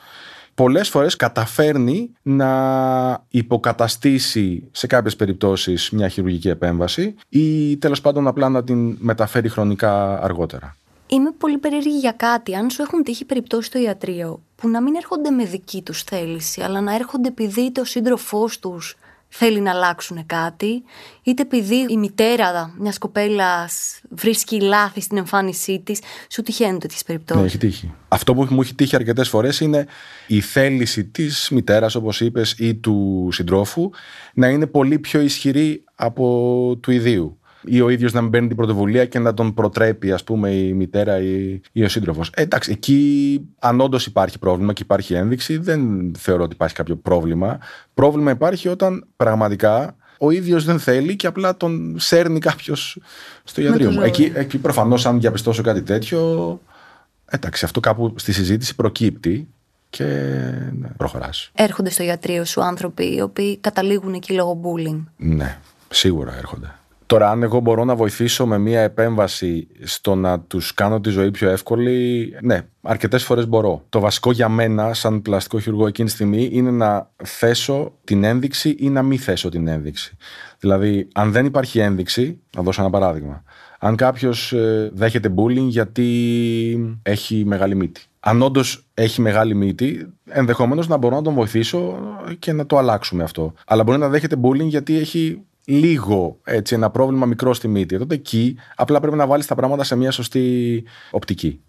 πολλές 0.58 0.90
φορές 0.90 1.16
καταφέρνει 1.16 2.12
να 2.22 3.24
υποκαταστήσει 3.30 4.68
σε 4.72 4.88
κάποιες 4.88 5.16
περιπτώσεις 5.16 5.90
μια 5.90 6.08
χειρουργική 6.08 6.50
επέμβαση 6.50 7.16
ή 7.30 7.78
τέλος 7.78 8.02
πάντων 8.02 8.28
απλά 8.28 8.50
να 8.50 8.64
την 8.64 8.98
μεταφέρει 9.00 9.50
χρονικά 9.50 10.24
αργότερα. 10.24 10.76
Είμαι 11.08 11.32
πολύ 11.38 11.58
περίεργη 11.58 11.98
για 11.98 12.12
κάτι. 12.12 12.56
Αν 12.56 12.70
σου 12.70 12.82
έχουν 12.82 13.04
τύχει 13.04 13.26
περιπτώσεις 13.26 13.68
στο 13.68 13.80
ιατρείο 13.80 14.42
που 14.56 14.70
να 14.70 14.82
μην 14.82 14.96
έρχονται 14.96 15.30
με 15.30 15.44
δική 15.46 15.82
τους 15.82 16.04
θέληση, 16.04 16.62
αλλά 16.62 16.82
να 16.82 16.96
έρχονται 16.96 17.28
επειδή 17.28 17.72
το 17.72 17.84
σύντροφός 17.84 18.60
τους 18.60 18.98
θέλει 19.30 19.62
να 19.62 19.72
αλλάξουν 19.72 20.26
κάτι, 20.26 20.84
είτε 21.24 21.42
επειδή 21.42 21.86
η 21.88 21.98
μητέρα 21.98 22.74
μιας 22.78 22.98
κοπέλας 22.98 24.02
βρίσκει 24.10 24.62
λάθη 24.62 25.02
στην 25.02 25.18
εμφάνισή 25.18 25.82
της, 25.86 26.00
σου 26.30 26.42
τυχαίνουν 26.42 26.80
τέτοιες 26.80 27.04
περιπτώσεις. 27.04 27.42
Ναι, 27.42 27.48
έχει 27.48 27.58
τύχει. 27.58 27.94
Αυτό 28.08 28.34
που 28.34 28.48
μου 28.50 28.62
έχει 28.62 28.76
τύχει 28.76 28.96
αρκετές 28.96 29.30
φορές 29.30 29.60
είναι 29.60 29.88
η 30.28 30.42
θέληση 30.42 31.06
της 31.06 31.50
μητέρας, 31.52 31.96
όπως 31.96 32.22
είπες, 32.22 32.56
ή 32.58 32.76
του 32.76 33.30
συντρόφου 33.32 33.90
να 34.34 34.48
είναι 34.48 34.68
πολύ 34.68 35.00
πιο 35.00 35.20
ισχυρή 35.20 35.84
από 35.96 36.78
του 36.82 36.92
ιδίου 36.92 37.37
ή 37.68 37.82
ο 37.82 37.90
ίδιος 37.90 38.14
να 38.14 38.22
μην 38.22 38.32
παίρνει 38.32 38.48
την 38.48 38.58
πρωτοβουλία 38.58 39.06
και 39.06 39.20
να 39.20 39.34
τον 39.34 39.54
προτρέπει, 39.54 40.12
ας 40.12 40.24
πούμε, 40.24 40.52
η 40.52 40.74
μητέρα 40.74 41.20
ή, 41.22 41.62
ή 41.72 41.84
ο 41.84 41.90
σύντροφος. 41.90 42.32
Ε, 42.34 42.42
εντάξει, 42.42 42.72
εκεί 42.72 43.42
αν 43.60 43.82
όντως 43.82 44.06
υπάρχει 44.06 44.40
πρόβλημα 44.40 44.74
και 44.74 44.82
υπάρχει 44.84 45.14
ένδειξη, 45.14 45.58
δεν 45.58 46.12
θεωρώ 46.18 46.44
ότι 46.44 46.54
υπάρχει 46.54 46.76
κάποιο 46.76 46.96
πρόβλημα. 46.96 47.60
Πρόβλημα 47.94 48.32
υπάρχει 48.32 48.68
όταν 48.68 49.06
πραγματικά 49.16 49.96
ο 50.18 50.32
ίδιος 50.32 50.66
δεν 50.66 50.80
θέλει 50.80 51.16
και 51.16 51.28
απλά 51.28 51.58
τον 51.58 51.96
σέρνει 52.00 52.40
κάποιος 52.40 53.00
στο 53.44 53.62
ιατρείο 53.62 54.02
Εκεί, 54.02 54.32
εκεί 54.36 54.58
προφανώς, 54.58 55.06
αν 55.06 55.20
διαπιστώσω 55.20 55.62
κάτι 55.62 55.82
τέτοιο. 55.82 56.62
Εντάξει, 57.26 57.66
αυτό 57.66 57.80
κάπου 57.80 58.14
στη 58.16 58.32
συζήτηση 58.32 58.76
προκύπτει 58.76 59.48
και 59.90 60.04
ναι, 60.80 60.88
προχωράς. 60.98 61.52
Έρχονται 61.54 61.90
στο 61.90 62.04
ιατρείο 62.04 62.46
σου 62.46 62.64
άνθρωποι 62.64 63.16
οι 63.16 63.22
οποίοι 63.22 63.58
καταλήγουν 63.58 64.14
εκεί 64.14 64.34
λόγω 64.34 64.62
bullying; 64.64 65.04
Ναι, 65.18 65.58
σίγουρα 65.90 66.38
έρχονται. 66.38 66.74
Τώρα, 67.08 67.30
αν 67.30 67.44
εγώ 67.44 67.60
μπορώ 67.60 67.84
να 67.84 67.96
βοηθήσω 67.96 68.46
με 68.46 68.58
μία 68.58 68.82
επέμβαση 68.82 69.68
στο 69.84 70.16
να 70.16 70.40
τους 70.40 70.74
κάνω 70.74 71.02
τη 71.02 71.10
ζωή 71.10 71.32
πιο 71.32 71.50
εύκολη, 71.50 72.34
ναι, 72.42 72.62
αρκετές 72.82 73.24
φορές 73.24 73.48
μπορώ. 73.48 73.84
Το 73.90 74.00
βασικό 74.00 74.32
για 74.32 74.50
μένα, 74.50 74.94
σαν 74.94 75.22
πλαστικό 75.22 75.60
χειρουργό 75.60 75.88
εκείνη 75.88 76.08
τη 76.08 76.14
στιγμή, 76.14 76.50
είναι 76.52 76.72
να 76.72 77.10
θέσω 77.24 77.94
την 78.04 78.24
ένδειξη 78.24 78.76
ή 78.80 78.90
να 78.90 79.02
μην 79.02 79.20
θέσω 79.20 79.50
την 79.50 79.68
ένδειξη. 79.68 80.18
Δηλαδή, 80.60 81.08
αν 81.14 81.32
δεν 81.32 81.46
υπάρχει 81.46 81.80
ένδειξη, 81.80 82.40
να 82.56 82.64
δώσω 82.64 82.82
ένα 82.82 82.90
παράδειγμα. 82.90 83.44
Αν 83.80 83.96
κάποιος 83.96 84.54
ε, 84.54 84.92
δέχεται 84.94 85.34
bullying 85.38 85.68
γιατί 85.68 87.00
έχει 87.04 87.44
μεγάλη 87.46 87.76
μύτη. 87.76 88.02
Αν 88.20 88.42
όντως 88.42 88.86
έχει 88.94 89.22
μεγάλη 89.22 89.56
μύτη, 89.56 90.14
ενδεχομένως 90.30 90.88
να 90.88 90.98
μπορώ 90.98 91.16
να 91.16 91.22
τον 91.22 91.34
βοηθήσω 91.34 91.98
και 92.40 92.54
να 92.54 92.66
το 92.66 92.78
αλλάξουμε 92.78 93.24
αυτό. 93.24 93.54
Αλλά 93.68 93.84
μπορεί 93.84 93.98
να 93.98 94.10
δέχεται 94.10 94.36
bullying 94.42 94.68
γιατί 94.68 94.98
έχει 94.98 95.42
λίγο 95.70 96.40
έτσι, 96.44 96.76
ένα 96.76 96.90
πρόβλημα 96.90 97.26
μικρό 97.26 97.54
στη 97.54 97.68
μύτη. 97.68 97.98
Τότε 97.98 98.16
εκεί 98.16 98.58
απλά 98.76 99.00
πρέπει 99.00 99.18
να 99.18 99.28
βάλεις 99.28 99.46
τα 99.46 99.56
πράγματα 99.56 99.84
σε 99.84 99.96
μια 99.96 100.12
σωστή 100.12 100.84
οπτική. 101.12 101.62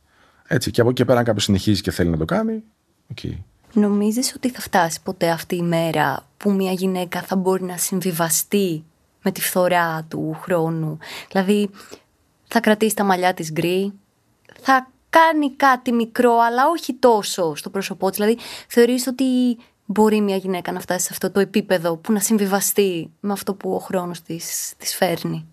Έτσι, 0.47 0.71
και 0.71 0.81
από 0.81 0.91
εκεί 0.91 0.99
και 0.99 1.05
πέρα, 1.05 1.19
αν 1.19 1.25
κάποιος 1.25 1.45
συνεχίζει 1.45 1.81
και 1.81 1.91
θέλει 1.91 2.11
να 2.11 2.17
το 2.17 2.25
κάνει, 2.25 2.63
okay. 3.15 3.33
Νομίζεις 3.73 4.35
ότι 4.37 4.51
θα 4.51 4.61
φτάσει 4.61 5.03
ποτέ 5.03 5.31
αυτή 5.31 5.57
η 5.57 5.63
μέρα 5.63 6.27
που 6.37 6.53
μια 6.53 6.73
γυναίκα 6.73 7.23
θα 7.23 7.37
μπορεί 7.37 7.63
να 7.65 7.77
συμβιβαστεί 7.77 8.85
με 9.23 9.31
τη 9.31 9.41
φθορά 9.41 10.07
του 10.09 10.39
χρόνου; 10.43 10.99
Δηλαδή 11.31 11.71
θα 12.47 12.61
κρατήσει 12.61 12.95
τα 12.95 13.05
μαλλιά 13.05 13.35
της 13.35 13.53
γκρι, 13.53 13.93
θα 14.61 14.91
κάνει 15.11 15.53
κάτι 15.57 15.93
μικρό 15.93 16.39
αλλά 16.39 16.69
όχι 16.69 16.95
τόσο 16.95 17.55
στο 17.55 17.71
πρόσωπό 17.71 18.09
της. 18.09 18.19
Δηλαδή 18.19 18.39
θεωρείς 18.69 19.07
ότι 19.07 19.25
μπορεί 19.91 20.21
μια 20.21 20.37
γυναίκα 20.37 20.73
να 20.73 20.81
φτάσει 20.81 21.05
σε 21.05 21.09
αυτό 21.13 21.31
το 21.31 21.41
επίπεδο 21.41 21.97
που 21.97 22.13
να 22.13 22.21
συμβιβαστεί 22.21 23.11
με 23.21 23.33
αυτό 23.33 23.55
που 23.55 23.73
ο 23.73 23.79
χρόνος 23.79 24.23
της, 24.23 24.75
της 24.77 24.95
φέρνει; 24.95 25.47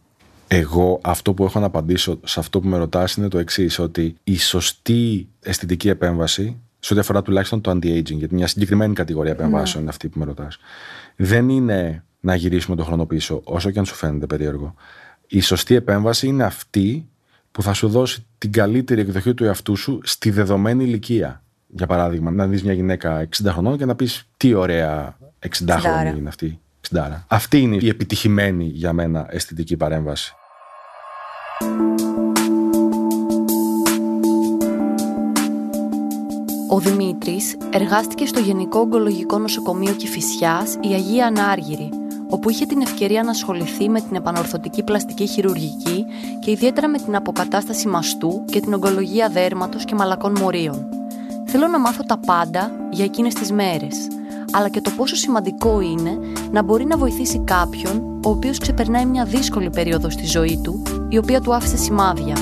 Εγώ 0.48 1.00
αυτό 1.04 1.34
που 1.34 1.44
έχω 1.44 1.60
να 1.60 1.66
απαντήσω 1.66 2.20
σε 2.24 2.40
αυτό 2.40 2.60
που 2.60 2.68
με 2.68 2.78
ρωτάς 2.78 3.14
είναι 3.16 3.28
το 3.28 3.38
εξής 3.38 3.80
ότι 3.80 4.16
η 4.24 4.38
σωστή 4.38 5.28
αισθητική 5.40 5.90
επέμβαση 5.90 6.60
σε 6.80 6.94
ό,τι 6.94 7.02
αφορά 7.02 7.22
τουλάχιστον 7.22 7.62
το 7.62 7.72
anti-aging, 7.72 8.04
γιατί 8.04 8.36
μια 8.36 8.48
συγκεκριμένη 8.48 8.94
κατηγορία 8.94 9.32
επεμβάσεων 9.32 9.74
ναι. 9.76 9.80
είναι 9.80 9.90
αυτή 9.90 10.10
που 10.10 10.20
με 10.20 10.26
ρωτάς. 10.26 10.58
Δεν 11.16 11.50
είναι 11.50 12.04
να 12.20 12.36
γυρίσουμε 12.36 12.76
τον 12.76 12.86
χρόνο 12.86 13.06
πίσω, 13.06 13.42
όσο 13.44 13.72
και 13.72 13.80
αν 13.80 13.86
σου 13.86 13.96
φαίνεται 13.96 14.26
περίεργο. 14.26 14.74
Η 15.28 15.40
σωστή 15.40 15.76
επέμβαση 15.76 16.28
είναι 16.28 16.44
αυτή 16.44 17.10
που 17.52 17.62
θα 17.62 17.74
σου 17.74 17.88
δώσει 17.88 18.26
την 18.38 18.52
καλύτερη 18.52 19.02
εκδοχή 19.02 19.34
του 19.34 19.44
εαυτού 19.44 19.76
σου 19.76 20.00
στη 20.04 20.30
δεδομένη 20.30 20.84
ηλικία. 20.84 21.44
Για 21.78 21.88
παράδειγμα, 21.88 22.32
να 22.32 22.48
δεις 22.48 22.64
μια 22.64 22.74
γυναίκα 22.74 23.28
60 23.44 23.50
χρονών 23.52 23.78
και 23.78 23.86
να 23.86 23.96
πεις 23.96 24.28
τι 24.38 24.54
ωραία 24.54 25.18
60 25.66 25.78
χρόνια 25.80 26.16
είναι 26.18 26.30
αυτή. 26.30 26.60
60. 26.94 27.26
Αυτή 27.28 27.60
είναι 27.60 27.78
η 27.80 27.88
επιτυχημένη 27.88 28.64
για 28.64 28.94
μένα 28.94 29.26
αισθητική 29.30 29.78
παρέμβαση. 29.78 30.34
Ο 36.70 36.80
Δημήτρης 36.80 37.58
εργάστηκε 37.74 38.26
στο 38.26 38.40
Γενικό 38.40 38.80
Ογκολογικό 38.80 39.40
Νοσοκομείο 39.40 39.94
Κηφισιάς 39.94 40.78
η 40.82 40.94
Αγία 40.94 41.26
Ανάργυρη, 41.26 41.90
όπου 42.30 42.50
είχε 42.50 42.66
την 42.66 42.82
ευκαιρία 42.82 43.24
να 43.24 43.30
ασχοληθεί 43.30 43.90
με 43.90 44.02
την 44.02 44.16
επανορθωτική 44.16 44.84
πλαστική 44.84 45.28
χειρουργική 45.28 46.06
και 46.40 46.52
ιδιαίτερα 46.52 46.88
με 46.88 46.98
την 46.98 47.16
αποκατάσταση 47.16 47.88
μαστού 47.88 48.46
και 48.46 48.60
την 48.60 48.74
ογκολογία 48.74 49.30
δέρματος 49.30 49.86
και 49.86 49.96
μαλακών 49.96 50.38
μορίων. 50.40 50.95
Θέλω 51.58 51.68
να 51.68 51.80
μάθω 51.80 52.04
τα 52.04 52.18
πάντα 52.18 52.72
για 52.90 53.06
εκείνες 53.06 53.34
τις 53.34 53.52
μέρες, 53.52 54.08
αλλά 54.52 54.70
και 54.70 54.82
το 54.82 54.92
πόσο 54.98 55.16
σημαντικό 55.16 55.82
είναι 55.82 56.18
να 56.52 56.64
μπορεί 56.64 56.86
να 56.86 56.98
βοηθήσει 56.98 57.40
κάποιον 57.40 58.20
ο 58.26 58.30
οποίος 58.30 58.58
ξεπερνάει 58.58 59.06
μια 59.06 59.26
δύσκολη 59.26 59.70
περίοδο 59.70 60.10
στη 60.10 60.26
ζωή 60.26 60.60
του, 60.64 60.84
η 61.10 61.18
οποία 61.18 61.42
του 61.42 61.56
άφησε 61.56 61.78
σημάδια. 61.78 62.36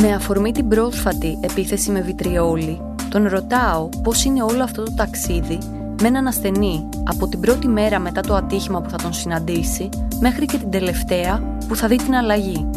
Με 0.00 0.12
αφορμή 0.14 0.52
την 0.52 0.68
πρόσφατη 0.68 1.38
επίθεση 1.40 1.90
με 1.90 2.00
βιτριόλι, 2.00 2.80
τον 3.08 3.28
ρωτάω 3.28 3.88
πώς 4.02 4.24
είναι 4.24 4.42
όλο 4.42 4.62
αυτό 4.62 4.82
το 4.82 4.92
ταξίδι 4.96 5.58
με 6.02 6.08
έναν 6.08 6.26
ασθενή 6.26 6.88
από 7.04 7.28
την 7.28 7.40
πρώτη 7.40 7.68
μέρα 7.68 7.98
μετά 7.98 8.20
το 8.20 8.34
ατύχημα 8.34 8.80
που 8.80 8.90
θα 8.90 8.96
τον 8.96 9.12
συναντήσει 9.12 9.88
μέχρι 10.20 10.46
και 10.46 10.58
την 10.58 10.70
τελευταία 10.70 11.58
που 11.68 11.76
θα 11.76 11.88
δει 11.88 11.96
την 11.96 12.14
αλλαγή. 12.14 12.68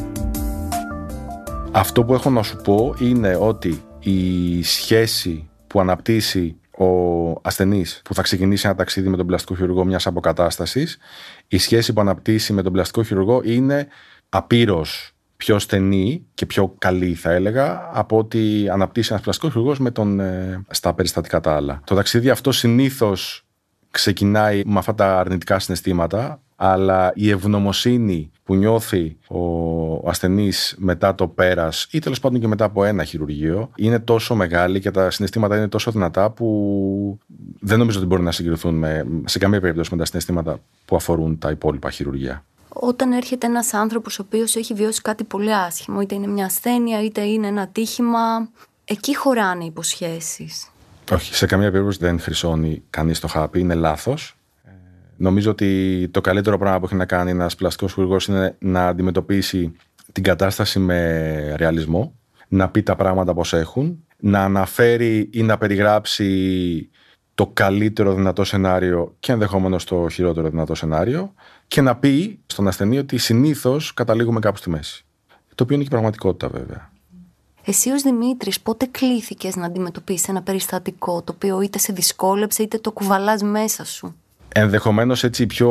Αυτό 1.73 2.03
που 2.03 2.13
έχω 2.13 2.29
να 2.29 2.43
σου 2.43 2.55
πω 2.55 2.95
είναι 2.99 3.35
ότι 3.35 3.83
η 3.99 4.63
σχέση 4.63 5.49
που 5.67 5.79
αναπτύσσει 5.79 6.55
ο 6.77 6.85
ασθενής 7.41 8.01
που 8.03 8.13
θα 8.13 8.21
ξεκινήσει 8.21 8.67
ένα 8.67 8.75
ταξίδι 8.75 9.09
με 9.09 9.17
τον 9.17 9.25
πλαστικό 9.25 9.55
χειρουργό 9.55 9.85
μιας 9.85 10.07
αποκατάστασης, 10.07 10.97
η 11.47 11.57
σχέση 11.57 11.93
που 11.93 12.01
αναπτύσσει 12.01 12.53
με 12.53 12.61
τον 12.61 12.73
πλαστικό 12.73 13.03
χειρουργό 13.03 13.41
είναι 13.43 13.87
απείρως 14.29 15.11
πιο 15.37 15.59
στενή 15.59 16.25
και 16.33 16.45
πιο 16.45 16.75
καλή, 16.77 17.13
θα 17.13 17.31
έλεγα, 17.31 17.89
από 17.93 18.17
ότι 18.17 18.69
αναπτύσσει 18.69 19.09
ένας 19.11 19.23
πλαστικός 19.23 19.51
χειρουργός 19.51 19.79
με 19.79 19.91
τον, 19.91 20.19
ε, 20.19 20.63
στα 20.69 20.93
περιστατικά 20.93 21.39
τα 21.39 21.55
άλλα. 21.55 21.81
Το 21.83 21.95
ταξίδι 21.95 22.29
αυτό 22.29 22.51
συνήθως 22.51 23.45
ξεκινάει 23.91 24.61
με 24.65 24.77
αυτά 24.77 24.95
τα 24.95 25.19
αρνητικά 25.19 25.59
συναισθήματα, 25.59 26.41
αλλά 26.63 27.11
η 27.15 27.29
ευγνωμοσύνη 27.29 28.31
που 28.43 28.55
νιώθει 28.55 29.17
ο 29.27 30.09
ασθενής 30.09 30.75
μετά 30.77 31.15
το 31.15 31.27
πέρας 31.27 31.87
ή 31.91 31.99
τέλος 31.99 32.19
πάντων 32.19 32.39
και 32.39 32.47
μετά 32.47 32.65
από 32.65 32.83
ένα 32.83 33.03
χειρουργείο 33.03 33.69
είναι 33.75 33.99
τόσο 33.99 34.35
μεγάλη 34.35 34.79
και 34.79 34.91
τα 34.91 35.11
συναισθήματα 35.11 35.57
είναι 35.57 35.67
τόσο 35.67 35.91
δυνατά 35.91 36.29
που 36.29 37.19
δεν 37.59 37.77
νομίζω 37.77 37.97
ότι 37.97 38.07
μπορεί 38.07 38.21
να 38.21 38.31
συγκριθούν 38.31 38.75
με, 38.75 39.05
σε 39.25 39.39
καμία 39.39 39.59
περίπτωση 39.59 39.89
με 39.91 39.97
τα 39.97 40.05
συναισθήματα 40.05 40.59
που 40.85 40.95
αφορούν 40.95 41.37
τα 41.37 41.49
υπόλοιπα 41.49 41.91
χειρουργία. 41.91 42.43
Όταν 42.69 43.11
έρχεται 43.11 43.47
ένας 43.47 43.73
άνθρωπος 43.73 44.19
ο 44.19 44.23
οποίος 44.25 44.55
έχει 44.55 44.73
βιώσει 44.73 45.01
κάτι 45.01 45.23
πολύ 45.23 45.55
άσχημο, 45.55 46.01
είτε 46.01 46.15
είναι 46.15 46.27
μια 46.27 46.45
ασθένεια, 46.45 47.03
είτε 47.03 47.21
είναι 47.21 47.47
ένα 47.47 47.67
τύχημα, 47.67 48.49
εκεί 48.85 49.15
χωράνε 49.15 49.65
υποσχέσεις. 49.65 50.69
Όχι, 51.11 51.35
σε 51.35 51.45
καμία 51.45 51.71
περίπτωση 51.71 51.97
δεν 52.01 52.19
χρυσώνει 52.19 52.83
κανείς 52.89 53.19
το 53.19 53.27
χάπι, 53.27 53.59
είναι 53.59 53.75
λάθος. 53.75 54.35
Νομίζω 55.21 55.51
ότι 55.51 56.07
το 56.11 56.21
καλύτερο 56.21 56.57
πράγμα 56.57 56.79
που 56.79 56.85
έχει 56.85 56.95
να 56.95 57.05
κάνει 57.05 57.31
ένας 57.31 57.55
πλαστικός 57.55 57.93
χειρουργό 57.93 58.17
είναι 58.27 58.55
να 58.59 58.87
αντιμετωπίσει 58.87 59.75
την 60.11 60.23
κατάσταση 60.23 60.79
με 60.79 61.53
ρεαλισμό, 61.55 62.13
να 62.47 62.69
πει 62.69 62.83
τα 62.83 62.95
πράγματα 62.95 63.33
πώ 63.33 63.57
έχουν, 63.57 64.05
να 64.17 64.43
αναφέρει 64.43 65.29
ή 65.33 65.43
να 65.43 65.57
περιγράψει 65.57 66.89
το 67.35 67.47
καλύτερο 67.53 68.13
δυνατό 68.13 68.43
σενάριο 68.43 69.15
και 69.19 69.31
ενδεχομένως 69.31 69.83
το 69.83 70.09
χειρότερο 70.09 70.49
δυνατό 70.49 70.75
σενάριο 70.75 71.33
και 71.67 71.81
να 71.81 71.95
πει 71.95 72.39
στον 72.45 72.67
ασθενή 72.67 72.97
ότι 72.97 73.17
συνήθως 73.17 73.93
καταλήγουμε 73.93 74.39
κάπου 74.39 74.57
στη 74.57 74.69
μέση. 74.69 75.05
Το 75.55 75.63
οποίο 75.63 75.75
είναι 75.75 75.83
και 75.83 75.89
πραγματικότητα 75.89 76.47
βέβαια. 76.47 76.91
Εσύ 77.65 77.89
ως 77.89 78.01
Δημήτρης 78.01 78.61
πότε 78.61 78.85
κλήθηκες 78.85 79.55
να 79.55 79.65
αντιμετωπίσεις 79.65 80.27
ένα 80.27 80.41
περιστατικό 80.41 81.21
το 81.21 81.31
οποίο 81.35 81.61
είτε 81.61 81.77
σε 81.77 81.93
δυσκόλεψε 81.93 82.63
είτε 82.63 82.77
το 82.77 82.91
κουβαλάς 82.91 83.41
μέσα 83.41 83.85
σου; 83.85 84.15
Ενδεχομένως 84.53 85.23
έτσι 85.23 85.43
η 85.43 85.45
πιο 85.45 85.69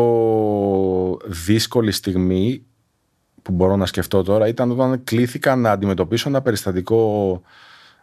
δύσκολη 1.27 1.93
στιγμή 1.93 2.65
που 3.43 3.53
μπορώ 3.53 3.77
να 3.77 3.87
σκεφτώ 3.87 4.23
τώρα 4.23 4.49
ήταν 4.49 4.71
όταν 4.71 5.05
κλήθηκα 5.05 5.57
να 5.57 5.71
αντιμετωπίσω 5.71 6.29
ένα 6.29 6.43
περιστατικό 6.43 7.43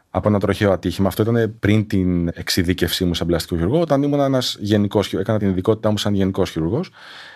από 0.10 0.28
ένα 0.28 0.40
τροχαίο 0.40 0.72
ατύχημα. 0.72 1.08
Αυτό 1.08 1.22
ήταν 1.22 1.56
πριν 1.60 1.88
την 1.88 2.28
εξειδίκευσή 2.28 3.06
μου 3.06 3.14
σαν 3.14 3.28
πλαστικό 3.28 3.56
χειρουργό, 3.56 3.80
όταν 3.80 4.04
ήμουν 4.04 4.20
ένας 4.20 4.58
γενικός 4.60 5.14
έκανα 5.14 5.40
την 5.40 5.50
ειδικότητά 5.50 5.92
μου 5.92 5.98
σαν 5.98 6.14
γενικός 6.14 6.50
χειρουργός, 6.50 6.90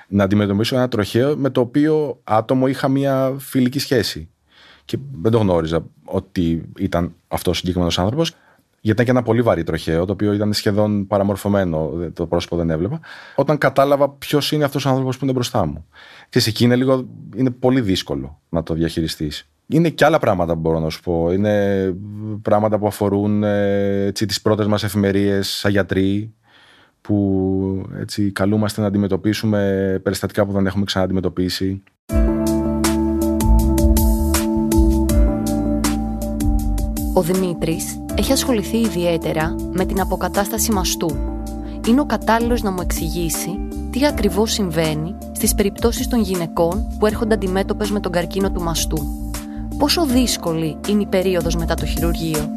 να 0.08 0.24
αντιμετωπίσω 0.24 0.76
ένα 0.76 0.88
τροχαίο 0.88 1.38
με 1.38 1.50
το 1.50 1.62
οποίο 1.62 2.20
άτομο 2.24 2.68
είχα 2.68 2.88
μια 2.88 3.36
φιλική 3.38 3.80
σχέση. 3.80 4.30
και 4.86 4.98
δεν 5.22 5.32
το 5.32 5.38
γνώριζα 5.38 5.86
ότι 6.04 6.64
ήταν 6.78 7.16
αυτός 7.28 7.54
ο 7.56 7.58
συγκεκριμένος 7.58 8.00
άνθρωπος. 8.00 8.36
Γιατί 8.84 9.02
ήταν 9.02 9.06
και 9.06 9.12
ένα 9.12 9.22
πολύ 9.22 9.42
βαρύ 9.42 9.64
τροχαίο, 9.64 10.06
το 10.06 10.12
οποίο 10.14 10.34
ήταν 10.34 10.54
σχεδόν 10.54 11.08
παραμορφωμένο, 11.08 11.92
το 12.14 12.26
πρόσωπο 12.26 12.56
δεν 12.56 12.70
έβλεπα. 12.70 13.00
Όταν 13.36 13.58
κατάλαβα 13.58 14.10
ποιος 14.10 14.52
είναι 14.52 14.64
αυτός 14.64 14.86
ο 14.86 14.90
άνθρωπος 14.90 15.18
που 15.18 15.24
είναι 15.24 15.34
μπροστά 15.34 15.66
μου. 15.66 15.86
Και 16.30 16.42
εκεί 16.48 16.64
είναι, 16.64 16.76
λίγο, 16.76 17.08
είναι 17.36 17.50
πολύ 17.50 17.82
δύσκολο 17.82 18.40
να 18.50 18.64
το 18.64 18.74
διαχειριστείς. 18.74 19.50
Είναι 19.68 19.90
και 19.90 20.06
άλλα 20.06 20.20
πράγματα 20.20 20.54
που 20.54 20.60
μπορώ 20.60 20.80
να 20.80 20.90
σου 20.90 21.02
πω. 21.02 21.32
Είναι 21.32 21.96
πράγματα 22.42 22.80
που 22.80 22.88
αφορούν 22.88 23.44
ε, 23.44 24.12
τις 24.12 24.42
πρώτες 24.42 24.68
μας 24.68 24.84
εφημερίες 24.84 25.50
σαν 25.50 25.72
γιατροί, 25.72 26.34
που 27.02 27.86
έτσι 28.00 28.32
καλούμαστε 28.32 28.82
να 28.82 28.88
αντιμετωπίσουμε 28.88 30.00
περιστατικά 30.04 30.46
που 30.46 30.52
δεν 30.52 30.66
έχουμε 30.66 30.86
ξανααντιμετωπίσει. 30.86 31.84
Ο 37.14 37.22
Δημήτρης 37.22 38.00
έχει 38.16 38.32
ασχοληθεί 38.32 38.78
ιδιαίτερα 38.78 39.56
με 39.72 39.86
την 39.86 40.02
αποκατάσταση 40.02 40.72
μαστού. 40.72 41.18
Είναι 41.88 42.02
ο 42.02 42.06
κατάλληλος 42.06 42.62
να 42.62 42.72
μου 42.72 42.82
εξηγήσει 42.82 43.60
τι 43.90 44.06
ακριβώς 44.06 44.52
συμβαίνει 44.52 45.16
στις 45.32 45.56
περιπτώσεις 45.56 46.08
των 46.08 46.22
γυναικών 46.22 46.88
που 47.00 47.06
έρχονται 47.06 47.34
αντιμέτωπες 47.34 47.92
με 47.92 48.00
τον 48.00 48.12
καρκίνο 48.12 48.52
του 48.52 48.62
μαστού. 48.62 48.98
Πόσο 49.78 50.06
δύσκολη 50.06 50.78
είναι 50.88 51.02
η 51.02 51.06
περίοδος 51.06 51.56
μετά 51.56 51.76
το 51.76 51.86
χειρουργείο; 51.86 52.50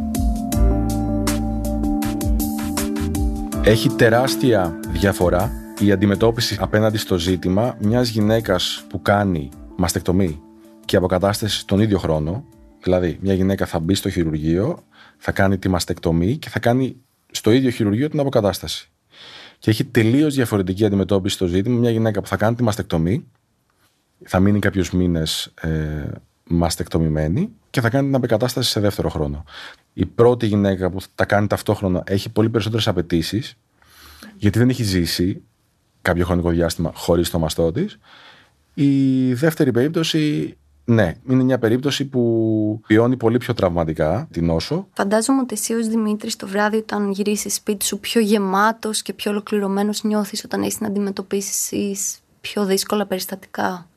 Έχει 3.63 3.89
τεράστια 3.89 4.81
διαφορά 4.89 5.51
η 5.79 5.93
αντιμετώπιση 5.93 6.57
απέναντι 6.61 6.99
στο 6.99 7.19
ζήτημα 7.19 7.77
μιας 7.79 8.09
γυναίκας 8.09 8.85
που 8.89 9.03
κάνει 9.03 9.49
μαστεκτομή 9.77 10.41
και 10.85 10.97
αποκατάσταση 10.97 11.67
τον 11.67 11.81
ίδιο 11.81 11.99
χρόνο. 11.99 12.45
Δηλαδή, 12.85 13.19
μια 13.21 13.35
γυναίκα 13.35 13.67
θα 13.67 13.79
μπει 13.79 13.95
στο 13.95 14.11
χειρουργείο, 14.11 14.85
θα 15.17 15.33
κάνει 15.33 15.59
τη 15.59 15.69
μαστεκτομή 15.69 16.37
και 16.37 16.49
θα 16.49 16.59
κάνει 16.59 16.97
στο 17.31 17.51
ίδιο 17.51 17.71
χειρουργείο 17.71 18.09
την 18.09 18.21
αποκατάσταση. 18.21 18.91
Και 19.59 19.71
έχει 19.71 19.85
τελείως 19.85 20.35
διαφορετική 20.35 20.85
αντιμετώπιση 20.85 21.35
στο 21.35 21.47
ζήτημα 21.47 21.79
μια 21.79 21.91
γυναίκα 21.91 22.21
που 22.21 22.27
θα 22.27 22.37
κάνει 22.37 22.57
τη 22.57 22.63
μαστεκτομή, 22.63 23.27
θα 24.25 24.41
μείνει 24.41 24.59
κάποιους 24.59 24.91
μήνες 24.91 25.53
ε, 25.61 26.11
μαστεκτομημένη 26.45 27.51
και 27.71 27.81
θα 27.81 27.91
κάνει 27.91 28.07
την 28.07 28.15
αποκατάσταση 28.15 28.71
σε 28.71 28.81
δεύτερο 28.81 29.09
χρόνο. 29.09 29.45
Η 29.93 30.07
πρώτη 30.07 30.47
γυναίκα 30.47 30.91
που 30.91 30.99
τα 31.15 31.25
κάνει 31.25 31.47
ταυτόχρονα 31.47 32.03
έχει 32.07 32.31
πολύ 32.31 32.49
περισσότερες 32.49 32.89
απαιτήσεις, 32.89 33.57
γιατί 34.37 34.59
δεν 34.59 34.69
έχει 34.69 34.83
ζήσει 34.83 35.43
κάποιο 36.03 36.25
χρονικό 36.25 36.51
διάστημα 36.51 36.93
χωρίς 36.95 37.31
το 37.31 37.39
μαστό 37.39 37.73
της. 37.73 37.99
Η 38.75 39.33
δεύτερη 39.35 39.71
περίπτωση 39.71 40.57
ναι, 40.85 41.15
είναι 41.29 41.43
μια 41.43 41.59
περίπτωση 41.59 42.05
που 42.05 42.81
βιώνει 42.87 43.17
πολύ 43.17 43.39
πιο 43.39 43.55
τραυματικά 43.55 44.29
την 44.31 44.45
νόσο. 44.45 44.89
Φαντάζομαι 44.93 45.41
ότι 45.41 45.55
εσύ 45.55 45.75
ως 45.75 45.87
Δημήτρης 45.89 46.37
το 46.37 46.47
βράδυ, 46.47 46.77
όταν 46.77 47.11
γυρίσεις 47.11 47.55
σπίτι 47.55 47.85
σου, 47.85 47.99
πιο 47.99 48.21
γεμάτος 48.21 49.03
και 49.03 49.13
πιο 49.13 49.31
ολοκληρωμένος 49.31 50.03
νιώθεις 50.03 50.45
όταν 50.45 50.63
έχεις 50.63 50.81
να 50.81 50.87
αντιμετωπίσεις 50.87 52.19
πιο 52.41 52.65
δύσκολα 52.65 53.07
περιστατικά; 53.07 53.89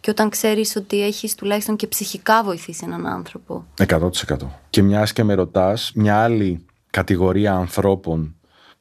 Και 0.00 0.10
όταν 0.10 0.28
ξέρεις 0.28 0.76
ότι 0.76 1.02
έχεις 1.02 1.34
τουλάχιστον 1.34 1.76
και 1.76 1.86
ψυχικά 1.86 2.42
βοηθήσει 2.42 2.84
έναν 2.84 3.06
άνθρωπο; 3.06 3.64
100%. 3.76 4.10
Και 4.70 4.82
μιας 4.82 5.12
και 5.12 5.24
με 5.24 5.34
ρωτάς, 5.34 5.92
μια 5.94 6.22
άλλη 6.22 6.66
κατηγορία 6.90 7.54
ανθρώπων 7.54 8.32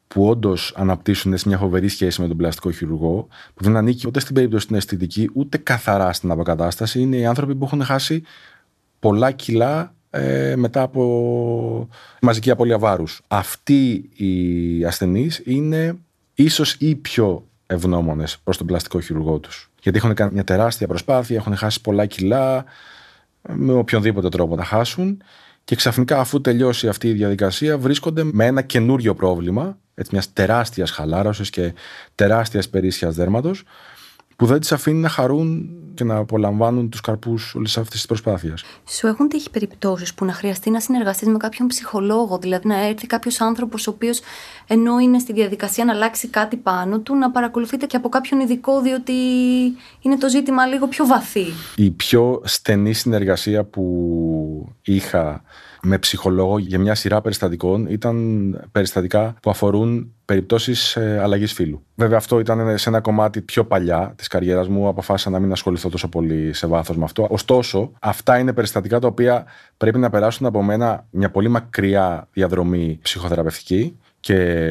που 0.08 0.28
όντως 0.28 0.74
αναπτύσσουν 0.76 1.36
μια 1.46 1.58
φοβερή 1.58 1.88
σχέση 1.88 2.22
με 2.22 2.28
τον 2.28 2.38
πλαστικό 2.38 2.72
χειρουργό, 2.72 3.28
που 3.54 3.64
δεν 3.64 3.78
ανήκει 3.78 4.08
ούτε 4.08 4.20
στην 4.20 4.36
περίπτωση 4.36 4.68
την 4.68 4.76
αισθητική, 4.76 5.30
ούτε 5.34 5.58
καθαρά 5.58 6.14
στην 6.14 6.32
αποκατάσταση, 6.32 7.00
είναι 7.00 7.18
οι 7.18 7.26
άνθρωποι 7.26 7.56
που 7.56 7.66
έχουν 7.66 7.84
χάσει 7.84 8.24
πολλά 9.00 9.32
κιλά 9.32 9.94
ε, 10.10 10.56
μετά 10.56 10.82
από 10.82 11.90
μαζική 12.22 12.52
απώλεια 12.52 12.80
βάρους. 12.80 13.22
Αυτοί 13.28 14.10
οι 14.16 14.86
ασθενείς 14.86 15.42
είναι 15.46 15.98
ίσως 16.34 16.74
οι 16.74 16.96
πιο 16.96 17.48
ευγνώμονες 17.68 18.38
προς 18.44 18.58
τον 18.58 18.68
πλαστικό 18.68 19.00
χειρουργό 19.00 19.40
τους. 19.40 19.72
Γιατί 19.82 19.98
έχουν 19.98 20.14
κάνει 20.14 20.34
μια 20.34 20.44
τεράστια 20.44 20.88
προσπάθεια, 20.88 21.36
έχουν 21.36 21.56
χάσει 21.56 21.82
πολλά 21.82 22.06
κιλά, 22.06 22.66
με 23.54 23.74
οποιονδήποτε 23.74 24.30
τρόπο 24.30 24.56
τα 24.56 24.64
χάσουν. 24.64 25.22
Και 25.68 25.76
ξαφνικά, 25.76 26.20
αφού 26.20 26.42
τελειώσει 26.42 26.88
αυτή 26.88 27.08
η 27.08 27.14
διαδικασία, 27.14 27.78
βρίσκονται 27.78 28.24
με 28.24 28.46
ένα 28.46 28.62
καινούριο 28.62 29.16
πρόβλημα 29.16 29.78
έτσι, 29.96 30.10
μιας 30.14 30.34
τεράστιας 30.34 30.92
χαλάρωσης 30.92 31.50
και 31.50 31.74
τεράστιας 32.16 32.70
περίσσιας 32.70 33.16
δέρματος 33.16 33.64
που 34.38 34.46
δεν 34.46 34.60
τις 34.60 34.72
αφήνει 34.72 35.00
να 35.00 35.10
χαρούν 35.10 35.70
και 35.94 36.04
να 36.04 36.16
απολαμβάνουν 36.16 36.90
τους 36.90 37.02
καρπούς 37.02 37.56
όλης 37.56 37.78
αυτής 37.78 37.96
της 37.96 38.06
προσπάθειας. 38.06 38.64
Σου 38.88 39.08
έχουν 39.08 39.28
τύχει 39.28 39.50
περιπτώσεις 39.50 40.14
που 40.14 40.26
να 40.26 40.34
χρειαστεί 40.34 40.70
να 40.70 40.80
συνεργαστείς 40.80 41.28
με 41.28 41.38
κάποιον 41.38 41.68
ψυχολόγο, 41.68 42.38
δηλαδή 42.38 42.68
να 42.68 42.86
έρθει 42.86 43.08
κάποιος 43.08 43.42
άνθρωπος 43.42 43.88
ο 43.88 43.92
οποίος 43.92 44.20
ενώ 44.68 45.00
είναι 45.00 45.20
στη 45.20 45.34
διαδικασία 45.34 45.86
να 45.86 45.94
αλλάξει 45.94 46.28
κάτι 46.28 46.56
πάνω 46.58 47.00
του, 47.00 47.16
να 47.16 47.32
παρακολουθείτε 47.32 47.86
και 47.86 47.96
από 47.96 48.10
κάποιον 48.10 48.40
ειδικό 48.40 48.82
διότι 48.82 49.14
είναι 50.02 50.18
το 50.18 50.30
ζήτημα 50.30 50.66
λίγο 50.66 50.88
πιο 50.88 51.06
βαθύ. 51.06 51.46
Η 51.76 51.92
πιο 51.92 52.42
στενή 52.44 52.94
συνεργασία 52.94 53.64
που 53.64 54.76
είχα 54.82 55.44
με 55.82 55.98
ψυχολόγο 55.98 56.58
για 56.58 56.80
μια 56.80 56.96
σειρά 56.96 57.22
περιστατικών 57.22 57.86
ήταν 57.90 58.68
περιστατικά 58.72 59.36
που 59.42 59.50
αφορούν 59.50 60.12
περιπτώσεις 60.26 60.96
ε, 60.96 61.20
αλλαγής 61.22 61.54
φύλου. 61.54 61.84
Βέβαια, 61.96 62.18
αυτό 62.18 62.40
ήταν 62.40 62.78
σε 62.78 62.90
ένα 62.90 63.02
κομμάτι 63.02 63.42
πιο 63.42 63.66
παλιά 63.66 64.14
της 64.16 64.28
καριέρας 64.28 64.68
μου. 64.68 64.88
Αποφάσισα 64.88 65.30
να 65.30 65.40
μην 65.40 65.52
ασχοληθώ 65.52 65.90
τόσο 65.90 66.08
πολύ 66.08 66.54
σε 66.54 66.68
βάθος 66.68 66.98
με 66.98 67.04
αυτό. 67.04 67.28
Ωστόσο, 67.30 67.92
αυτά 68.00 68.38
είναι 68.40 68.54
περιστατικά 68.54 69.00
τα 69.00 69.08
οποία 69.08 69.46
πρέπει 69.78 70.00
να 70.00 70.10
περάσουν 70.10 70.46
από 70.46 70.64
μένα 70.64 71.06
μια 71.10 71.32
πολύ 71.32 71.48
μακριά 71.48 72.28
διαδρομή 72.34 73.00
ψυχοθεραπευτική 73.02 73.98
και 74.20 74.66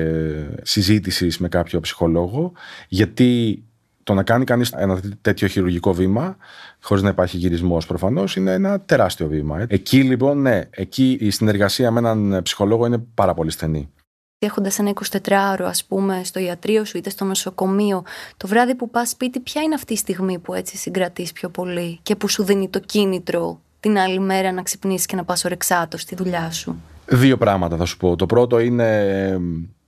συζήτησης 0.62 1.38
με 1.38 1.48
κάποιο 1.48 1.80
ψυχολόγο, 1.80 2.52
γιατί 2.88 3.62
το 4.06 4.14
να 4.14 4.22
κάνει 4.22 4.44
κανείς 4.44 4.72
ένα 4.72 5.00
τέτοιο 5.20 5.48
χειρουργικό 5.48 5.92
βήμα, 5.92 6.36
χωρίς 6.82 7.02
να 7.02 7.08
υπάρχει 7.08 7.36
γυρισμός 7.36 7.86
προφανώς, 7.86 8.36
είναι 8.36 8.52
ένα 8.52 8.80
τεράστιο 8.80 9.26
βήμα. 9.26 9.60
Ε. 9.60 9.66
Εκεί 9.68 10.02
λοιπόν, 10.02 10.40
ναι, 10.40 10.62
εκεί 10.70 11.18
η 11.20 11.30
συνεργασία 11.30 11.90
με 11.90 11.98
έναν 11.98 12.40
ψυχολόγο 12.42 12.86
είναι 12.86 12.98
πάρα 13.14 13.34
πολύ 13.34 13.50
στενή. 13.50 13.90
Έχοντας 14.38 14.78
ένα 14.78 14.92
24ωρο, 15.10 15.64
ας 15.64 15.84
πούμε, 15.84 16.20
στο 16.24 16.40
ιατρείο 16.40 16.84
σου 16.84 16.98
είτε 16.98 17.10
στο 17.10 17.24
νοσοκομείο, 17.24 18.04
το 18.36 18.46
βράδυ 18.46 18.74
που 18.74 18.90
πας 18.90 19.08
σπίτι, 19.08 19.40
ποια 19.40 19.62
είναι 19.62 19.74
αυτή 19.74 19.92
η 19.92 19.96
στιγμή 19.96 20.38
που 20.38 20.54
έτσι 20.54 20.76
συγκρατείς 20.76 21.32
πιο 21.32 21.48
πολύ 21.48 21.98
και 22.02 22.16
που 22.16 22.28
σου 22.28 22.42
δίνει 22.42 22.68
το 22.68 22.78
κίνητρο 22.78 23.60
την 23.80 23.98
άλλη 23.98 24.20
μέρα 24.20 24.52
να 24.52 24.62
ξυπνήσεις 24.62 25.06
και 25.06 25.16
να 25.16 25.24
πας 25.24 25.44
ορεξάτο 25.44 25.98
στη 25.98 26.14
δουλειά 26.14 26.50
σου; 26.50 26.82
Δύο 27.06 27.36
πράγματα 27.36 27.76
θα 27.76 27.84
σου 27.84 27.96
πω. 27.96 28.16
Το 28.16 28.26
πρώτο 28.26 28.58
είναι, 28.58 29.40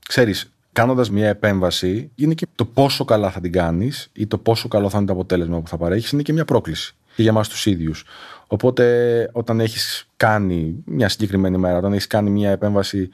ξέρεις, 0.09 0.53
κάνοντας 0.79 1.11
μια 1.11 1.29
επέμβαση, 1.29 2.11
είναι 2.15 2.35
και 2.35 2.47
το 2.55 2.65
πόσο 2.65 3.05
καλά 3.05 3.31
θα 3.31 3.41
την 3.41 3.53
κάνεις 3.53 4.11
ή 4.13 4.27
το 4.27 4.39
πόσο 4.39 4.69
καλό 4.69 4.89
θα 4.89 4.99
είναι 4.99 5.07
το 5.07 5.13
αποτέλεσμα 5.13 5.61
που 5.61 5.69
θα 5.69 5.77
παρέχεις, 5.77 6.11
είναι 6.11 6.23
και 6.23 6.33
μια 6.33 6.45
πρόκληση 6.45 6.95
και 7.15 7.23
για 7.23 7.31
εμάς 7.31 7.49
τους 7.49 7.67
ίδιους. 7.67 8.05
Οπότε, 8.47 8.85
όταν 9.33 9.61
έχεις 9.61 10.09
κάνει 10.17 10.83
μια 10.85 11.09
συγκεκριμένη 11.09 11.59
μέρα, 11.59 11.77
όταν 11.77 11.93
έχεις 11.93 12.07
κάνει 12.07 12.31
μια 12.31 12.51
επέμβαση 12.51 13.11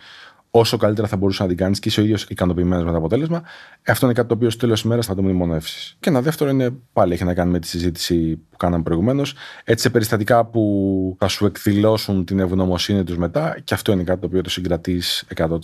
όσο 0.56 0.76
καλύτερα 0.76 1.08
θα 1.08 1.16
μπορούσε 1.16 1.42
να 1.42 1.48
την 1.48 1.56
κάνεις 1.56 1.78
και 1.78 1.88
είσαι 1.88 2.00
ο 2.00 2.02
ίδιος 2.02 2.22
ικανοποιημένος 2.22 2.84
με 2.84 2.90
το 2.90 2.96
αποτέλεσμα, 2.96 3.42
αυτό 3.86 4.06
είναι 4.06 4.14
κάτι 4.14 4.28
το 4.28 4.34
οποίο 4.34 4.50
στο 4.50 4.60
τέλος 4.60 4.74
της 4.74 4.84
ημέρας 4.84 5.06
θα 5.06 5.14
το 5.14 5.22
μνημονεύσεις. 5.22 5.96
Και 6.00 6.08
ένα 6.08 6.20
δεύτερο 6.22 6.50
είναι 6.50 6.70
πάλι 6.92 7.12
έχει 7.12 7.24
να 7.24 7.34
κάνει 7.34 7.50
με 7.50 7.58
τη 7.58 7.66
συζήτηση 7.66 8.36
που 8.50 8.56
κάναμε 8.56 8.82
προηγουμένως. 8.82 9.34
Έτσι, 9.64 9.82
σε 9.82 9.90
περιστατικά 9.90 10.44
που 10.44 11.16
θα 11.18 11.28
σου 11.28 11.46
εκδηλώσουν 11.46 12.24
την 12.24 12.38
ευγνωμοσύνη 12.38 13.04
τους 13.04 13.16
μετά, 13.16 13.56
και 13.64 13.74
αυτό 13.74 13.92
είναι 13.92 14.02
κάτι 14.02 14.20
το 14.20 14.26
οποίο 14.26 14.40
το 14.40 14.50
συγκρατείς 14.50 15.24
100%. 15.36 15.58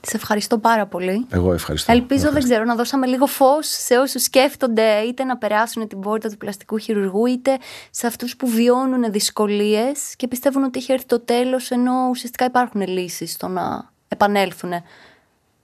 Σε 0.00 0.16
ευχαριστώ 0.16 0.58
πάρα 0.58 0.86
πολύ. 0.86 1.26
Εγώ 1.30 1.52
ευχαριστώ. 1.52 1.92
Ελπίζω, 1.92 2.30
δεν 2.30 2.42
ξέρω, 2.42 2.64
να 2.64 2.74
δώσαμε 2.74 3.06
λίγο 3.06 3.26
φως 3.26 3.66
σε 3.66 3.96
όσους 3.96 4.22
σκέφτονται 4.22 4.98
είτε 5.08 5.24
να 5.24 5.36
περάσουν 5.36 5.88
την 5.88 6.00
πόρτα 6.00 6.28
του 6.28 6.36
πλαστικού 6.36 6.78
χειρουργού, 6.78 7.26
είτε 7.26 7.56
σε 7.90 8.06
αυτούς 8.06 8.36
που 8.36 8.48
βιώνουν 8.48 9.12
δυσκολίες 9.12 10.14
και 10.16 10.28
πιστεύουν 10.28 10.62
ότι 10.62 10.78
έχει 10.78 10.92
έρθει 10.92 11.06
το 11.06 11.20
τέλος, 11.20 11.70
ενώ 11.70 12.08
ουσιαστικά 12.10 12.44
υπάρχουν 12.44 12.80
λύσεις 12.86 13.32
στο 13.32 13.48
να 13.48 13.92
επανέλθουν 14.14 14.70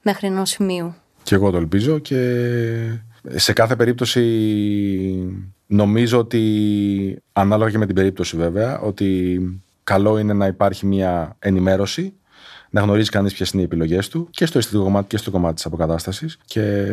μέχρι 0.02 0.26
ενός 0.26 0.50
σημείου. 0.50 0.94
Και 1.22 1.34
εγώ 1.34 1.50
το 1.50 1.56
ελπίζω 1.56 1.98
και 1.98 2.18
σε 3.34 3.52
κάθε 3.52 3.76
περίπτωση 3.76 4.22
νομίζω 5.66 6.18
ότι 6.18 7.22
ανάλογα 7.32 7.70
και 7.70 7.78
με 7.78 7.86
την 7.86 7.94
περίπτωση 7.94 8.36
βέβαια 8.36 8.80
ότι 8.80 9.40
καλό 9.84 10.18
είναι 10.18 10.32
να 10.32 10.46
υπάρχει 10.46 10.86
μια 10.86 11.36
ενημέρωση 11.38 12.14
να 12.70 12.80
γνωρίζει 12.80 13.10
κανείς 13.10 13.34
ποιες 13.34 13.50
είναι 13.50 13.62
οι 13.62 13.64
επιλογές 13.64 14.08
του 14.08 14.28
και 14.30 14.46
στο 14.46 14.58
αισθητικό 14.58 14.82
κομμάτι 14.82 15.06
και 15.06 15.16
στο 15.16 15.30
κομμάτι 15.30 15.54
της 15.54 15.66
αποκατάστασης 15.66 16.38
και 16.44 16.86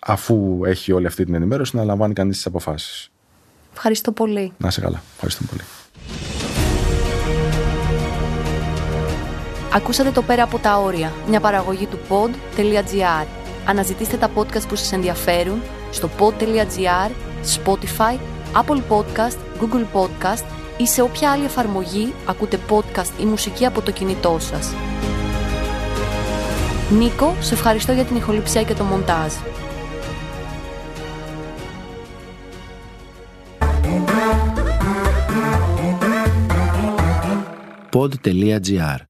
αφού 0.00 0.60
έχει 0.64 0.92
όλη 0.92 1.06
αυτή 1.06 1.24
την 1.24 1.34
ενημέρωση 1.34 1.76
να 1.76 1.84
λαμβάνει 1.84 2.12
κανείς 2.14 2.36
τις 2.36 2.46
αποφάσεις. 2.46 3.10
Ευχαριστώ 3.72 4.12
πολύ. 4.12 4.52
Να 4.58 4.68
είσαι 4.68 4.80
καλά. 4.80 5.02
Ευχαριστώ 5.14 5.44
πολύ. 5.50 5.60
Ακούσατε 9.72 10.10
το 10.10 10.22
«Πέρα 10.22 10.42
από 10.42 10.58
τα 10.58 10.78
όρια», 10.78 11.12
μια 11.28 11.40
παραγωγή 11.40 11.86
του 11.86 11.98
pod.gr. 12.08 13.26
Αναζητήστε 13.66 14.16
τα 14.16 14.30
podcast 14.36 14.68
που 14.68 14.76
σας 14.76 14.92
ενδιαφέρουν 14.92 15.62
στο 15.90 16.10
pod.gr, 16.18 17.10
Spotify, 17.56 18.18
Apple 18.54 18.80
Podcast, 18.90 19.36
Google 19.60 19.84
Podcast 19.94 20.44
ή 20.76 20.86
σε 20.86 21.02
όποια 21.02 21.30
άλλη 21.30 21.44
εφαρμογή 21.44 22.12
ακούτε 22.26 22.58
podcast 22.70 23.20
ή 23.20 23.24
μουσική 23.24 23.66
από 23.66 23.80
το 23.80 23.90
κινητό 23.90 24.36
σας. 24.40 24.74
Νίκο, 26.90 27.34
σε 27.40 27.54
ευχαριστώ 27.54 27.92
για 27.92 28.04
την 28.04 28.16
ηχοληψία 28.16 28.62
και 28.62 28.74
το 28.74 28.84
μοντάζ. 28.84 29.32
pod.gr. 37.92 39.09